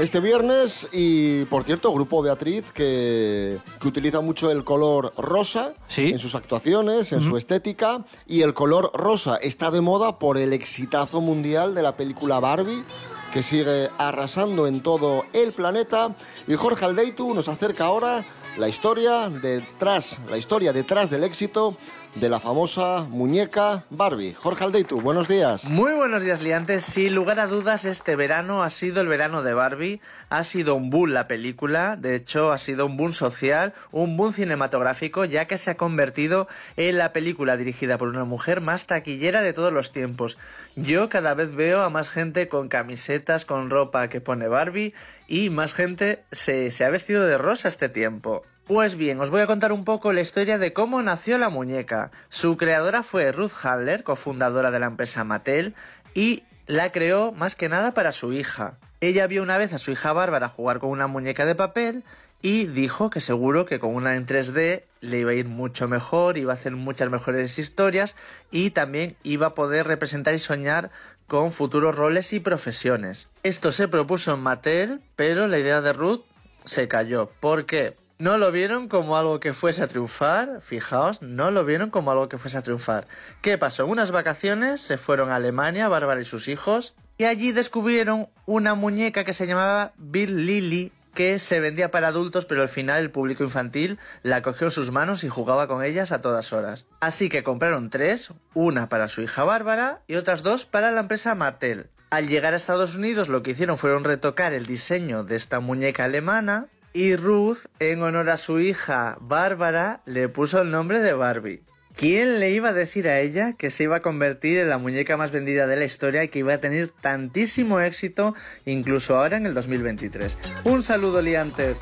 este 0.00 0.20
viernes. 0.20 0.88
Y, 0.92 1.44
por 1.44 1.62
cierto, 1.62 1.92
Grupo 1.92 2.22
Beatriz, 2.22 2.72
que, 2.72 3.58
que 3.78 3.86
utiliza 3.86 4.22
mucho 4.22 4.50
el 4.50 4.64
color 4.64 5.12
rosa 5.18 5.74
en 5.94 6.18
sus 6.18 6.34
actuaciones, 6.34 7.12
en 7.12 7.20
su 7.20 7.36
estética. 7.36 8.06
Y 8.26 8.40
el 8.40 8.54
color 8.54 8.92
rosa 8.94 9.36
está 9.36 9.70
de 9.70 9.82
moda 9.82 10.18
por 10.18 10.38
el 10.38 10.54
exitazo 10.54 11.20
mundial 11.20 11.74
de 11.74 11.82
la 11.82 11.94
película 11.94 12.40
Barbie, 12.40 12.84
que 13.30 13.42
sigue 13.42 13.90
arrasando 13.98 14.66
en 14.66 14.82
todo 14.82 15.26
el 15.34 15.52
planeta. 15.52 16.16
Y 16.46 16.54
Jorge 16.54 16.86
Aldeitu 16.86 17.34
nos 17.34 17.48
acerca 17.48 17.84
ahora 17.84 18.24
la 18.56 18.70
historia 18.70 19.28
detrás, 19.28 20.18
la 20.30 20.38
historia 20.38 20.72
detrás 20.72 21.10
del 21.10 21.24
éxito 21.24 21.76
de 22.14 22.28
la 22.28 22.40
famosa 22.40 23.02
muñeca 23.02 23.84
Barbie. 23.90 24.34
Jorge 24.34 24.64
Aldeitu, 24.64 25.00
buenos 25.00 25.28
días. 25.28 25.64
Muy 25.64 25.92
buenos 25.92 26.22
días, 26.22 26.42
liantes. 26.42 26.84
Sin 26.84 27.14
lugar 27.14 27.38
a 27.40 27.46
dudas, 27.46 27.84
este 27.84 28.16
verano 28.16 28.62
ha 28.62 28.70
sido 28.70 29.00
el 29.00 29.08
verano 29.08 29.42
de 29.42 29.54
Barbie. 29.54 30.00
Ha 30.28 30.44
sido 30.44 30.74
un 30.74 30.90
boom 30.90 31.10
la 31.10 31.28
película. 31.28 31.96
De 31.96 32.14
hecho, 32.14 32.50
ha 32.52 32.58
sido 32.58 32.86
un 32.86 32.96
boom 32.96 33.12
social, 33.12 33.74
un 33.92 34.16
boom 34.16 34.32
cinematográfico, 34.32 35.24
ya 35.24 35.46
que 35.46 35.58
se 35.58 35.70
ha 35.70 35.76
convertido 35.76 36.48
en 36.76 36.98
la 36.98 37.12
película 37.12 37.56
dirigida 37.56 37.98
por 37.98 38.08
una 38.08 38.24
mujer 38.24 38.60
más 38.60 38.86
taquillera 38.86 39.42
de 39.42 39.52
todos 39.52 39.72
los 39.72 39.92
tiempos. 39.92 40.38
Yo 40.76 41.08
cada 41.08 41.34
vez 41.34 41.54
veo 41.54 41.82
a 41.82 41.90
más 41.90 42.08
gente 42.08 42.48
con 42.48 42.68
camisetas, 42.68 43.44
con 43.44 43.70
ropa 43.70 44.08
que 44.08 44.20
pone 44.20 44.48
Barbie 44.48 44.94
y 45.28 45.50
más 45.50 45.74
gente 45.74 46.24
se, 46.32 46.70
se 46.70 46.84
ha 46.84 46.90
vestido 46.90 47.26
de 47.26 47.38
rosa 47.38 47.68
este 47.68 47.88
tiempo. 47.88 48.44
Pues 48.68 48.96
bien, 48.96 49.18
os 49.18 49.30
voy 49.30 49.40
a 49.40 49.46
contar 49.46 49.72
un 49.72 49.86
poco 49.86 50.12
la 50.12 50.20
historia 50.20 50.58
de 50.58 50.74
cómo 50.74 51.02
nació 51.02 51.38
la 51.38 51.48
muñeca. 51.48 52.10
Su 52.28 52.58
creadora 52.58 53.02
fue 53.02 53.32
Ruth 53.32 53.64
Handler, 53.64 54.04
cofundadora 54.04 54.70
de 54.70 54.78
la 54.78 54.88
empresa 54.88 55.24
Mattel, 55.24 55.74
y 56.12 56.42
la 56.66 56.92
creó 56.92 57.32
más 57.32 57.56
que 57.56 57.70
nada 57.70 57.94
para 57.94 58.12
su 58.12 58.34
hija. 58.34 58.76
Ella 59.00 59.26
vio 59.26 59.42
una 59.42 59.56
vez 59.56 59.72
a 59.72 59.78
su 59.78 59.90
hija 59.90 60.12
Bárbara 60.12 60.50
jugar 60.50 60.80
con 60.80 60.90
una 60.90 61.06
muñeca 61.06 61.46
de 61.46 61.54
papel 61.54 62.04
y 62.42 62.66
dijo 62.66 63.08
que 63.08 63.20
seguro 63.20 63.64
que 63.64 63.78
con 63.78 63.94
una 63.94 64.16
en 64.16 64.26
3D 64.26 64.82
le 65.00 65.18
iba 65.18 65.30
a 65.30 65.34
ir 65.34 65.46
mucho 65.46 65.88
mejor, 65.88 66.36
iba 66.36 66.52
a 66.52 66.56
hacer 66.56 66.76
muchas 66.76 67.08
mejores 67.08 67.58
historias 67.58 68.16
y 68.50 68.72
también 68.72 69.16
iba 69.22 69.46
a 69.46 69.54
poder 69.54 69.86
representar 69.86 70.34
y 70.34 70.38
soñar 70.38 70.90
con 71.26 71.52
futuros 71.52 71.96
roles 71.96 72.34
y 72.34 72.40
profesiones. 72.40 73.28
Esto 73.44 73.72
se 73.72 73.88
propuso 73.88 74.34
en 74.34 74.40
Mattel, 74.40 75.00
pero 75.16 75.46
la 75.46 75.58
idea 75.58 75.80
de 75.80 75.94
Ruth 75.94 76.20
se 76.66 76.86
cayó. 76.86 77.30
¿Por 77.40 77.64
qué? 77.64 77.96
No 78.20 78.36
lo 78.36 78.50
vieron 78.50 78.88
como 78.88 79.16
algo 79.16 79.38
que 79.38 79.54
fuese 79.54 79.80
a 79.80 79.86
triunfar, 79.86 80.60
fijaos, 80.60 81.22
no 81.22 81.52
lo 81.52 81.64
vieron 81.64 81.90
como 81.90 82.10
algo 82.10 82.28
que 82.28 82.36
fuese 82.36 82.58
a 82.58 82.62
triunfar. 82.62 83.06
¿Qué 83.42 83.58
pasó? 83.58 83.86
Unas 83.86 84.10
vacaciones 84.10 84.80
se 84.80 84.98
fueron 84.98 85.30
a 85.30 85.36
Alemania, 85.36 85.86
Bárbara 85.86 86.20
y 86.20 86.24
sus 86.24 86.48
hijos, 86.48 86.96
y 87.16 87.26
allí 87.26 87.52
descubrieron 87.52 88.28
una 88.44 88.74
muñeca 88.74 89.22
que 89.22 89.34
se 89.34 89.46
llamaba 89.46 89.92
Bill 89.98 90.46
Lily, 90.46 90.90
que 91.14 91.38
se 91.38 91.60
vendía 91.60 91.92
para 91.92 92.08
adultos, 92.08 92.44
pero 92.44 92.62
al 92.62 92.68
final 92.68 93.02
el 93.02 93.12
público 93.12 93.44
infantil 93.44 94.00
la 94.24 94.42
cogió 94.42 94.66
en 94.66 94.72
sus 94.72 94.90
manos 94.90 95.22
y 95.22 95.28
jugaba 95.28 95.68
con 95.68 95.84
ellas 95.84 96.10
a 96.10 96.20
todas 96.20 96.52
horas. 96.52 96.86
Así 96.98 97.28
que 97.28 97.44
compraron 97.44 97.88
tres, 97.88 98.32
una 98.52 98.88
para 98.88 99.06
su 99.06 99.22
hija 99.22 99.44
Bárbara 99.44 100.02
y 100.08 100.16
otras 100.16 100.42
dos 100.42 100.66
para 100.66 100.90
la 100.90 101.02
empresa 101.02 101.36
Mattel. 101.36 101.86
Al 102.10 102.26
llegar 102.26 102.54
a 102.54 102.56
Estados 102.56 102.96
Unidos 102.96 103.28
lo 103.28 103.44
que 103.44 103.52
hicieron 103.52 103.78
fueron 103.78 104.02
retocar 104.02 104.54
el 104.54 104.66
diseño 104.66 105.22
de 105.22 105.36
esta 105.36 105.60
muñeca 105.60 106.04
alemana 106.04 106.66
y 106.92 107.16
Ruth, 107.16 107.66
en 107.78 108.02
honor 108.02 108.30
a 108.30 108.36
su 108.36 108.60
hija 108.60 109.18
Bárbara, 109.20 110.00
le 110.06 110.28
puso 110.28 110.60
el 110.62 110.70
nombre 110.70 111.00
de 111.00 111.12
Barbie. 111.12 111.62
¿Quién 111.94 112.38
le 112.38 112.50
iba 112.50 112.68
a 112.68 112.72
decir 112.72 113.08
a 113.08 113.18
ella 113.18 113.54
que 113.54 113.70
se 113.70 113.84
iba 113.84 113.96
a 113.96 114.02
convertir 114.02 114.58
en 114.58 114.68
la 114.68 114.78
muñeca 114.78 115.16
más 115.16 115.32
vendida 115.32 115.66
de 115.66 115.76
la 115.76 115.84
historia 115.84 116.22
y 116.22 116.28
que 116.28 116.38
iba 116.38 116.54
a 116.54 116.60
tener 116.60 116.90
tantísimo 117.00 117.80
éxito 117.80 118.34
incluso 118.66 119.16
ahora 119.16 119.36
en 119.36 119.46
el 119.46 119.54
2023? 119.54 120.38
Un 120.64 120.82
saludo, 120.82 121.20
liantes. 121.20 121.80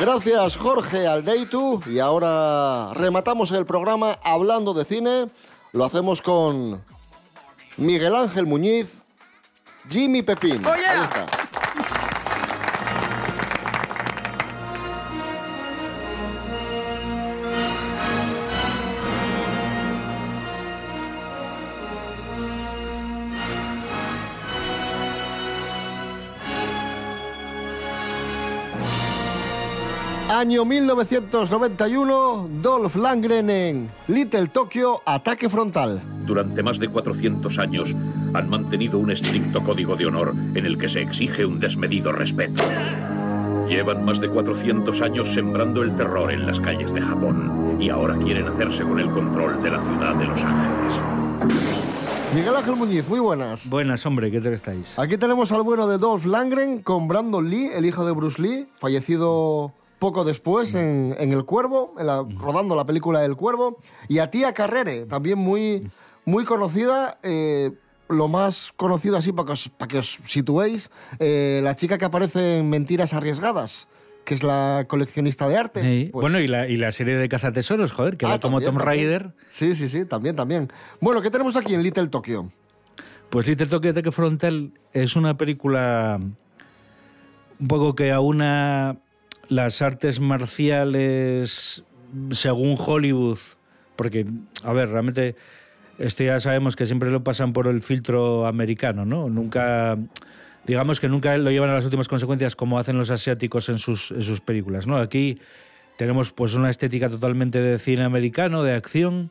Gracias 0.00 0.56
Jorge 0.56 1.06
Aldeitu 1.06 1.80
y 1.86 2.00
ahora 2.00 2.92
rematamos 2.94 3.52
el 3.52 3.66
programa 3.66 4.18
hablando 4.24 4.74
de 4.74 4.84
cine. 4.84 5.28
Lo 5.70 5.84
hacemos 5.84 6.20
con 6.20 6.82
Miguel 7.76 8.16
Ángel 8.16 8.46
Muñiz, 8.46 9.01
Jimmy 9.88 10.22
Pepín. 10.22 10.62
Ahí 10.66 10.82
está. 11.02 11.41
Año 30.42 30.64
1991, 30.64 32.48
Dolph 32.60 32.96
Lundgren 32.96 33.48
en 33.48 33.88
Little 34.08 34.48
Tokyo, 34.48 35.00
ataque 35.06 35.48
frontal. 35.48 36.02
Durante 36.26 36.64
más 36.64 36.80
de 36.80 36.88
400 36.88 37.60
años 37.60 37.94
han 38.34 38.50
mantenido 38.50 38.98
un 38.98 39.12
estricto 39.12 39.62
código 39.62 39.94
de 39.94 40.06
honor 40.06 40.34
en 40.56 40.66
el 40.66 40.78
que 40.78 40.88
se 40.88 41.00
exige 41.00 41.46
un 41.46 41.60
desmedido 41.60 42.10
respeto. 42.10 42.64
Llevan 43.68 44.04
más 44.04 44.20
de 44.20 44.28
400 44.30 45.00
años 45.00 45.32
sembrando 45.32 45.84
el 45.84 45.94
terror 45.94 46.32
en 46.32 46.44
las 46.44 46.58
calles 46.58 46.92
de 46.92 47.00
Japón 47.00 47.78
y 47.80 47.90
ahora 47.90 48.18
quieren 48.18 48.48
hacerse 48.48 48.82
con 48.82 48.98
el 48.98 49.12
control 49.12 49.62
de 49.62 49.70
la 49.70 49.80
ciudad 49.80 50.16
de 50.16 50.24
Los 50.24 50.42
Ángeles. 50.42 50.94
Miguel 52.34 52.56
Ángel 52.56 52.74
Muñiz, 52.74 53.08
muy 53.08 53.20
buenas. 53.20 53.70
Buenas, 53.70 54.04
hombre, 54.06 54.32
¿qué 54.32 54.40
tal 54.40 54.54
estáis? 54.54 54.98
Aquí 54.98 55.16
tenemos 55.18 55.52
al 55.52 55.62
bueno 55.62 55.86
de 55.86 55.98
Dolph 55.98 56.24
Lundgren 56.24 56.82
con 56.82 57.06
Brandon 57.06 57.48
Lee, 57.48 57.70
el 57.72 57.86
hijo 57.86 58.04
de 58.04 58.10
Bruce 58.10 58.42
Lee, 58.42 58.66
fallecido 58.80 59.72
poco 60.02 60.24
después 60.24 60.74
en, 60.74 61.14
en 61.16 61.32
El 61.32 61.44
Cuervo, 61.44 61.94
en 61.96 62.06
la- 62.08 62.26
rodando 62.36 62.74
la 62.74 62.84
película 62.84 63.24
El 63.24 63.36
Cuervo, 63.36 63.78
y 64.08 64.18
a 64.18 64.30
Tía 64.30 64.52
Carrere, 64.52 65.06
también 65.06 65.38
muy, 65.38 65.88
muy 66.24 66.44
conocida, 66.44 67.18
eh, 67.22 67.70
lo 68.08 68.26
más 68.26 68.72
conocido 68.74 69.16
así 69.16 69.32
para 69.32 69.46
que 69.46 69.52
os, 69.52 69.68
para 69.68 69.86
que 69.88 69.98
os 69.98 70.18
situéis, 70.26 70.90
eh, 71.20 71.60
la 71.62 71.76
chica 71.76 71.98
que 71.98 72.04
aparece 72.04 72.58
en 72.58 72.68
Mentiras 72.68 73.14
Arriesgadas, 73.14 73.86
que 74.24 74.34
es 74.34 74.42
la 74.42 74.86
coleccionista 74.88 75.48
de 75.48 75.56
arte. 75.56 75.82
Sí. 75.82 76.08
Pues- 76.12 76.20
Bueno, 76.22 76.40
y 76.40 76.48
la, 76.48 76.66
y 76.68 76.76
la 76.76 76.90
serie 76.90 77.16
de 77.16 77.28
cazatesoros, 77.28 77.92
joder, 77.92 78.16
que 78.16 78.26
Ah, 78.26 78.30
la 78.30 78.38
tomó 78.40 78.60
Tom. 78.60 78.76
Raider. 78.78 79.34
Sí, 79.50 79.74
sí, 79.76 79.88
sí, 79.88 80.04
también, 80.04 80.34
también. 80.34 80.68
Bueno, 81.00 81.22
¿qué 81.22 81.30
tenemos 81.30 81.54
aquí 81.56 81.74
en 81.74 81.82
Little 81.84 82.08
Tokyo? 82.08 82.48
Pues 83.30 83.46
Little 83.46 83.66
Tokyo 83.68 83.90
Ataque 83.92 84.10
Frontal 84.12 84.72
es 84.92 85.14
una 85.16 85.36
película 85.36 86.18
un 87.60 87.68
poco 87.68 87.94
que 87.94 88.10
aúna 88.12 88.96
las 89.48 89.82
artes 89.82 90.20
marciales 90.20 91.84
según 92.30 92.76
Hollywood, 92.78 93.38
porque, 93.96 94.26
a 94.62 94.72
ver, 94.72 94.90
realmente 94.90 95.36
este 95.98 96.26
ya 96.26 96.40
sabemos 96.40 96.76
que 96.76 96.86
siempre 96.86 97.10
lo 97.10 97.22
pasan 97.22 97.52
por 97.52 97.66
el 97.66 97.82
filtro 97.82 98.46
americano, 98.46 99.04
¿no? 99.04 99.28
Nunca, 99.28 99.98
digamos 100.66 101.00
que 101.00 101.08
nunca 101.08 101.36
lo 101.36 101.50
llevan 101.50 101.70
a 101.70 101.74
las 101.74 101.84
últimas 101.84 102.08
consecuencias 102.08 102.56
como 102.56 102.78
hacen 102.78 102.98
los 102.98 103.10
asiáticos 103.10 103.68
en 103.68 103.78
sus, 103.78 104.10
en 104.10 104.22
sus 104.22 104.40
películas, 104.40 104.86
¿no? 104.86 104.96
Aquí 104.96 105.38
tenemos 105.96 106.32
pues 106.32 106.54
una 106.54 106.70
estética 106.70 107.08
totalmente 107.08 107.60
de 107.60 107.78
cine 107.78 108.04
americano, 108.04 108.62
de 108.62 108.74
acción, 108.74 109.30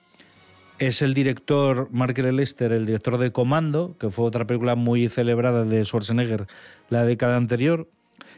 es 0.82 1.04
el 1.04 1.14
director 1.14 1.90
Mark. 1.92 2.18
Lester, 2.18 2.72
el 2.72 2.88
director 2.88 3.20
de 3.20 3.32
Comando, 3.32 3.96
que 4.00 4.10
fue 4.10 4.26
otra 4.26 4.48
película 4.48 4.76
muy 4.76 5.10
celebrada 5.10 5.64
de 5.64 5.86
Schwarzenegger 5.86 6.48
la 6.90 7.04
década 7.04 7.38
anterior. 7.38 7.88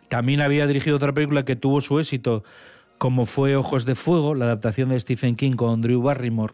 También 0.10 0.42
había 0.42 0.68
dirigido 0.68 0.96
otra 0.96 1.14
película 1.14 1.46
que 1.46 1.56
tuvo 1.56 1.82
su 1.82 2.00
éxito, 2.00 2.44
como 2.98 3.26
fue 3.26 3.56
Ojos 3.56 3.86
de 3.86 3.96
Fuego, 3.96 4.36
la 4.36 4.46
adaptación 4.46 4.90
de 4.90 5.00
Stephen 5.00 5.36
King 5.36 5.54
con 5.54 5.82
Drew 5.82 6.02
Barrymore. 6.02 6.54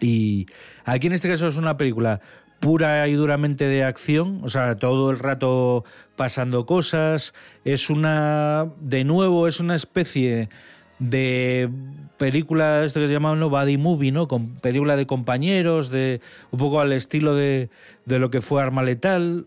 Y 0.00 0.46
aquí 0.84 1.06
en 1.06 1.12
este 1.12 1.28
caso 1.28 1.46
es 1.46 1.56
una 1.56 1.76
película 1.76 2.20
pura 2.60 3.08
y 3.08 3.14
duramente 3.14 3.64
de 3.64 3.82
acción, 3.82 4.40
o 4.44 4.48
sea, 4.48 4.76
todo 4.76 5.10
el 5.10 5.18
rato 5.18 5.84
pasando 6.16 6.64
cosas. 6.64 7.34
Es 7.64 7.90
una, 7.90 8.68
de 8.80 9.04
nuevo, 9.04 9.48
es 9.48 9.58
una 9.58 9.74
especie 9.74 10.48
de 11.00 11.68
película, 12.18 12.84
esto 12.84 13.00
que 13.00 13.08
se 13.08 13.12
llama 13.12 13.34
¿no? 13.34 13.50
body 13.50 13.78
movie, 13.78 14.12
¿no? 14.12 14.28
Con 14.28 14.54
película 14.60 14.94
de 14.94 15.06
compañeros, 15.06 15.90
de 15.90 16.20
un 16.52 16.58
poco 16.60 16.80
al 16.80 16.92
estilo 16.92 17.34
de, 17.34 17.68
de 18.06 18.18
lo 18.20 18.30
que 18.30 18.40
fue 18.40 18.62
Arma 18.62 18.84
Letal. 18.84 19.46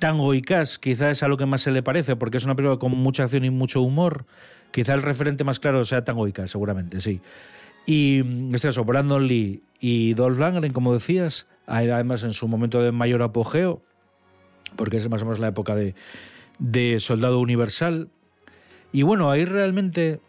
Tango 0.00 0.34
y 0.34 0.42
Cash 0.42 0.78
quizás 0.78 1.12
es 1.12 1.22
a 1.22 1.28
lo 1.28 1.36
que 1.36 1.46
más 1.46 1.62
se 1.62 1.70
le 1.70 1.84
parece, 1.84 2.16
porque 2.16 2.38
es 2.38 2.44
una 2.44 2.56
película 2.56 2.78
con 2.78 2.90
mucha 2.92 3.22
acción 3.24 3.44
y 3.44 3.50
mucho 3.50 3.80
humor. 3.80 4.26
Quizá 4.72 4.94
el 4.94 5.02
referente 5.02 5.44
más 5.44 5.60
claro 5.60 5.84
sea 5.84 6.04
Tango 6.04 6.26
y 6.26 6.32
Cash, 6.32 6.50
seguramente, 6.50 7.00
sí. 7.00 7.20
Y 7.86 8.20
este 8.54 8.68
caso, 8.68 8.84
Brandon 8.84 9.26
Lee 9.26 9.62
y 9.78 10.14
Dolph 10.14 10.38
Lundgren, 10.38 10.72
como 10.72 10.92
decías, 10.92 11.46
además 11.66 12.24
en 12.24 12.32
su 12.32 12.48
momento 12.48 12.82
de 12.82 12.90
mayor 12.92 13.22
apogeo, 13.22 13.82
porque 14.76 14.96
es 14.96 15.08
más 15.08 15.22
o 15.22 15.26
menos 15.26 15.38
la 15.38 15.48
época 15.48 15.74
de, 15.74 15.94
de 16.58 16.98
Soldado 17.00 17.38
Universal. 17.38 18.08
Y 18.92 19.02
bueno, 19.02 19.30
ahí 19.30 19.44
realmente 19.44 20.20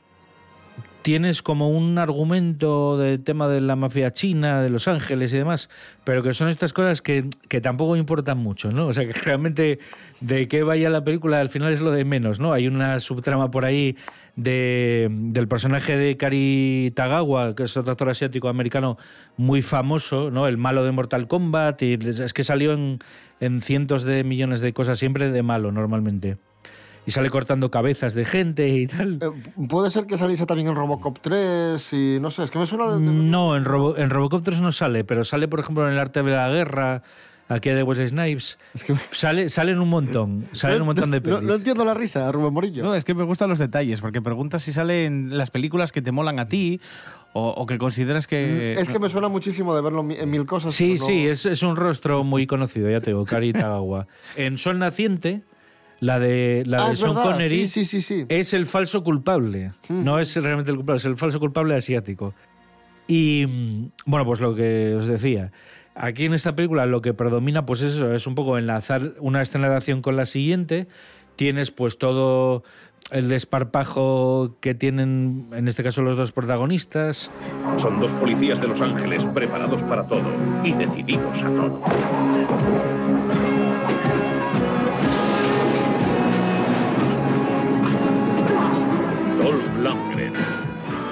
tienes 1.01 1.41
como 1.41 1.69
un 1.69 1.97
argumento 1.97 2.97
del 2.97 3.23
tema 3.23 3.47
de 3.47 3.61
la 3.61 3.75
mafia 3.75 4.11
china, 4.11 4.61
de 4.61 4.69
Los 4.69 4.87
Ángeles 4.87 5.33
y 5.33 5.37
demás, 5.37 5.69
pero 6.03 6.23
que 6.23 6.33
son 6.33 6.49
estas 6.49 6.73
cosas 6.73 7.01
que, 7.01 7.25
que 7.47 7.61
tampoco 7.61 7.95
importan 7.95 8.37
mucho, 8.37 8.71
¿no? 8.71 8.87
O 8.87 8.93
sea, 8.93 9.05
que 9.05 9.13
realmente 9.13 9.79
de 10.19 10.47
qué 10.47 10.63
vaya 10.63 10.89
la 10.89 11.03
película 11.03 11.39
al 11.39 11.49
final 11.49 11.73
es 11.73 11.81
lo 11.81 11.91
de 11.91 12.05
menos, 12.05 12.39
¿no? 12.39 12.53
Hay 12.53 12.67
una 12.67 12.99
subtrama 12.99 13.51
por 13.51 13.65
ahí 13.65 13.97
de, 14.35 15.07
del 15.09 15.47
personaje 15.47 15.97
de 15.97 16.17
Kari 16.17 16.93
Tagawa, 16.95 17.55
que 17.55 17.63
es 17.63 17.75
otro 17.77 17.91
actor 17.91 18.09
asiático 18.09 18.47
americano 18.49 18.97
muy 19.37 19.61
famoso, 19.61 20.31
¿no? 20.31 20.47
El 20.47 20.57
malo 20.57 20.83
de 20.83 20.91
Mortal 20.91 21.27
Kombat, 21.27 21.81
y 21.81 21.93
es 21.93 22.33
que 22.33 22.43
salió 22.43 22.73
en, 22.73 22.99
en 23.39 23.61
cientos 23.61 24.03
de 24.03 24.23
millones 24.23 24.61
de 24.61 24.73
cosas, 24.73 24.99
siempre 24.99 25.31
de 25.31 25.43
malo 25.43 25.71
normalmente 25.71 26.37
y 27.05 27.11
sale 27.11 27.29
cortando 27.29 27.71
cabezas 27.71 28.13
de 28.13 28.25
gente 28.25 28.67
y 28.67 28.87
tal. 28.87 29.19
Puede 29.69 29.89
ser 29.89 30.05
que 30.05 30.17
saliese 30.17 30.45
también 30.45 30.67
en 30.69 30.75
Robocop 30.75 31.19
3 31.19 31.93
y 31.93 32.17
no 32.21 32.29
sé, 32.31 32.43
es 32.43 32.51
que 32.51 32.59
me 32.59 32.67
suena 32.67 32.89
de... 32.95 32.99
No, 32.99 33.55
en, 33.55 33.65
Robo- 33.65 33.97
en 33.97 34.09
Robocop 34.09 34.43
3 34.43 34.61
no 34.61 34.71
sale, 34.71 35.03
pero 35.03 35.23
sale, 35.23 35.47
por 35.47 35.59
ejemplo, 35.59 35.85
en 35.87 35.93
El 35.93 35.99
arte 35.99 36.21
de 36.21 36.31
la 36.31 36.49
guerra, 36.49 37.01
aquí 37.49 37.69
de 37.69 37.81
Wesley 37.83 38.09
Snipes. 38.09 38.57
Sale, 39.13 39.49
salen 39.49 39.79
un 39.79 39.89
montón, 39.89 40.45
salen 40.51 40.81
un 40.81 40.87
montón 40.87 41.09
de 41.11 41.19
No, 41.21 41.23
pelis. 41.37 41.41
no 41.41 41.55
entiendo 41.55 41.83
la 41.85 41.93
risa, 41.95 42.31
Rubén 42.31 42.53
Morillo. 42.53 42.83
No, 42.83 42.93
es 42.95 43.03
que 43.03 43.13
me 43.15 43.23
gustan 43.23 43.49
los 43.49 43.57
detalles, 43.59 43.99
porque 43.99 44.21
preguntas 44.21 44.61
si 44.61 44.71
salen 44.71 45.37
las 45.37 45.49
películas 45.49 45.91
que 45.91 46.01
te 46.03 46.11
molan 46.11 46.39
a 46.39 46.47
ti 46.47 46.79
o, 47.33 47.49
o 47.49 47.65
que 47.65 47.77
consideras 47.79 48.27
que... 48.27 48.73
es 48.79 48.89
que 48.89 48.99
me 48.99 49.09
suena 49.09 49.27
muchísimo 49.27 49.73
de 49.75 49.81
verlo 49.81 50.01
en 50.01 50.07
mi- 50.07 50.15
en 50.15 50.29
mil 50.29 50.45
cosas. 50.45 50.75
Sí, 50.75 50.95
no- 50.99 51.05
sí, 51.07 51.25
es, 51.27 51.45
es 51.47 51.63
un 51.63 51.75
rostro 51.77 52.23
muy 52.23 52.45
conocido, 52.45 52.89
ya 52.91 53.01
te 53.01 53.09
digo, 53.09 53.25
Kari 53.25 53.53
Tagawa. 53.53 54.05
En 54.37 54.57
Sol 54.59 54.77
Naciente, 54.79 55.41
la 56.01 56.19
de, 56.19 56.63
la 56.65 56.85
Ah, 56.85 56.89
de 56.89 56.95
Sean 56.95 57.13
verdad, 57.13 57.31
Connery, 57.31 57.67
sí, 57.67 57.85
sí, 57.85 58.01
sí, 58.01 58.01
sí. 58.01 58.25
es 58.27 58.53
el 58.53 58.65
falso 58.65 59.03
culpable. 59.03 59.71
No 59.87 60.19
es 60.19 60.35
realmente 60.35 60.71
el 60.71 60.77
culpable, 60.77 60.97
es 60.97 61.05
el 61.05 61.15
falso 61.15 61.39
culpable 61.39 61.75
asiático. 61.75 62.33
Y 63.07 63.45
mm, 63.47 63.91
bueno, 64.07 64.25
pues 64.25 64.39
lo 64.41 64.55
que 64.55 64.95
os 64.95 65.05
decía. 65.05 65.51
Aquí 65.93 66.25
en 66.25 66.33
esta 66.33 66.55
película 66.55 66.85
lo 66.87 67.01
que 67.01 67.13
predomina, 67.13 67.65
pues 67.65 67.81
eso, 67.81 68.13
es 68.13 68.25
un 68.25 68.33
poco 68.33 68.57
enlazar 68.57 69.13
una 69.19 69.41
escena 69.41 69.69
de 69.69 69.75
acción 69.75 70.01
con 70.01 70.15
la 70.15 70.25
siguiente. 70.25 70.87
Tienes 71.35 71.69
pues 71.69 71.99
todo 71.99 72.63
el 73.11 73.29
desparpajo 73.29 74.57
que 74.59 74.73
tienen, 74.73 75.49
en 75.53 75.67
este 75.67 75.83
caso, 75.83 76.01
los 76.01 76.17
dos 76.17 76.31
protagonistas. 76.31 77.29
Son 77.77 77.99
dos 77.99 78.11
policías 78.13 78.59
de 78.59 78.67
Los 78.67 78.81
Ángeles 78.81 79.25
preparados 79.25 79.83
para 79.83 80.07
todo 80.07 80.31
y 80.63 80.71
decididos 80.73 81.43
a 81.43 81.47
todo. 81.49 81.81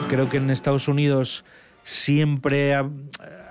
Creo 0.09 0.27
que 0.27 0.37
en 0.37 0.49
Estados 0.49 0.87
Unidos 0.87 1.45
siempre 1.83 2.73
ha- 2.73 2.89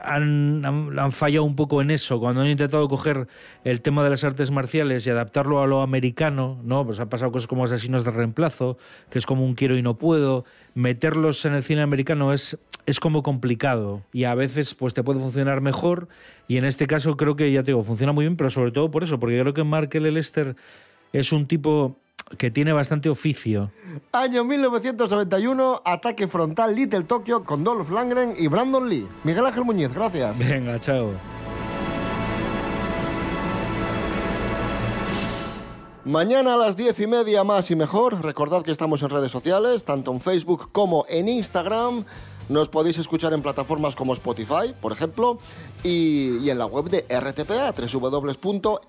han, 0.02 1.12
fallado 1.12 1.44
un 1.44 1.54
poco 1.54 1.80
en 1.80 1.92
eso. 1.92 2.18
Cuando 2.18 2.40
han 2.40 2.48
intentado 2.48 2.88
coger 2.88 3.28
el 3.62 3.80
tema 3.80 4.02
de 4.02 4.10
las 4.10 4.24
artes 4.24 4.50
marciales 4.50 5.06
y 5.06 5.10
adaptarlo 5.10 5.62
a 5.62 5.68
lo 5.68 5.82
americano, 5.82 6.58
¿no? 6.64 6.84
Pues 6.84 6.98
han 6.98 7.08
pasado 7.08 7.30
cosas 7.30 7.46
como 7.46 7.64
asesinos 7.64 8.04
de 8.04 8.10
reemplazo, 8.10 8.76
que 9.08 9.20
es 9.20 9.26
como 9.26 9.44
un 9.44 9.54
quiero 9.54 9.76
y 9.76 9.82
no 9.82 9.98
puedo. 9.98 10.44
Meterlos 10.74 11.44
en 11.44 11.54
el 11.54 11.62
cine 11.62 11.82
americano 11.82 12.32
es, 12.32 12.58
es 12.86 12.98
como 12.98 13.22
complicado 13.22 14.02
y 14.12 14.24
a 14.24 14.34
veces 14.34 14.74
pues 14.74 14.94
te 14.94 15.04
puede 15.04 15.20
funcionar 15.20 15.60
mejor 15.60 16.08
y 16.48 16.56
en 16.56 16.64
este 16.64 16.88
caso 16.88 17.16
creo 17.16 17.36
que, 17.36 17.52
ya 17.52 17.62
te 17.62 17.70
digo, 17.70 17.84
funciona 17.84 18.12
muy 18.12 18.24
bien, 18.24 18.36
pero 18.36 18.50
sobre 18.50 18.72
todo 18.72 18.90
por 18.90 19.04
eso, 19.04 19.20
porque 19.20 19.38
creo 19.40 19.54
que 19.54 19.62
Mark 19.62 19.90
L. 19.92 20.10
Lester 20.10 20.56
es 21.12 21.32
un 21.32 21.46
tipo 21.46 21.96
que 22.36 22.50
tiene 22.50 22.72
bastante 22.72 23.08
oficio. 23.08 23.70
Año 24.12 24.44
1991, 24.44 25.82
ataque 25.84 26.28
frontal 26.28 26.74
Little 26.74 27.04
Tokyo 27.04 27.44
con 27.44 27.64
Dolph 27.64 27.90
Lundgren 27.90 28.34
y 28.36 28.48
Brandon 28.48 28.88
Lee. 28.88 29.06
Miguel 29.24 29.46
Ángel 29.46 29.64
Muñiz, 29.64 29.92
gracias. 29.92 30.38
Venga, 30.38 30.78
chao. 30.80 31.12
Mañana 36.04 36.54
a 36.54 36.56
las 36.56 36.74
diez 36.74 36.98
y 37.00 37.06
media 37.06 37.44
más 37.44 37.70
y 37.70 37.76
mejor. 37.76 38.22
Recordad 38.24 38.62
que 38.62 38.70
estamos 38.70 39.02
en 39.02 39.10
redes 39.10 39.30
sociales, 39.30 39.84
tanto 39.84 40.10
en 40.10 40.22
Facebook 40.22 40.70
como 40.72 41.04
en 41.06 41.28
Instagram. 41.28 42.06
Nos 42.48 42.68
podéis 42.68 42.98
escuchar 42.98 43.32
en 43.32 43.42
plataformas 43.42 43.94
como 43.96 44.12
Spotify, 44.14 44.74
por 44.80 44.92
ejemplo, 44.92 45.38
y, 45.82 46.38
y 46.38 46.50
en 46.50 46.58
la 46.58 46.66
web 46.66 46.88
de 46.90 47.04
RTPA, 47.08 47.74
www.rtpa.es, 47.92 48.86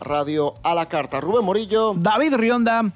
radio 0.00 0.54
a 0.62 0.74
la 0.74 0.86
carta. 0.86 1.20
Rubén 1.20 1.44
Morillo. 1.44 1.94
David 1.96 2.34
Rionda. 2.34 2.92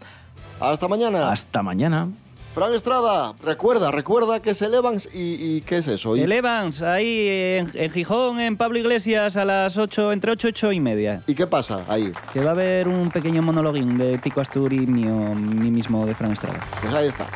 Hasta 0.61 0.89
mañana. 0.89 1.31
Hasta 1.31 1.63
mañana. 1.63 2.09
Fran 2.57 2.73
Estrada, 2.73 3.35
recuerda, 3.43 3.91
recuerda 3.91 4.41
que 4.41 4.49
es 4.49 4.63
el 4.63 4.73
Evans 4.73 5.11
y, 5.13 5.35
y 5.57 5.61
¿qué 5.61 5.77
es 5.77 5.89
eso? 5.89 6.17
Y- 6.17 6.23
El 6.23 6.33
Evans, 6.33 6.81
ahí 6.81 7.29
en, 7.29 7.71
en 7.75 7.91
Gijón, 7.91 8.41
en 8.41 8.57
Pablo 8.57 8.79
Iglesias, 8.79 9.37
a 9.37 9.45
las 9.45 9.77
8, 9.77 10.11
entre 10.13 10.33
8 10.33 10.49
y 10.49 10.51
8 10.53 10.73
y 10.73 10.81
media. 10.81 11.21
¿Y 11.27 11.35
qué 11.35 11.47
pasa 11.47 11.85
ahí? 11.87 12.11
Que 12.33 12.41
va 12.41 12.49
a 12.49 12.53
haber 12.53 12.89
un 12.89 13.11
pequeño 13.11 13.43
monologuín 13.43 13.99
de 13.99 14.17
Tico 14.17 14.41
Astur 14.41 14.73
y 14.73 14.87
mío, 14.87 15.13
mí 15.35 15.71
mismo 15.71 16.07
de 16.07 16.15
Fran 16.15 16.33
Estrada. 16.33 16.59
Pues 16.81 16.95
ahí 16.95 17.09
está. 17.09 17.27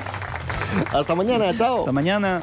Hasta 0.91 1.15
mañana, 1.15 1.55
chao. 1.55 1.81
Hasta 1.81 1.93
mañana. 1.93 2.43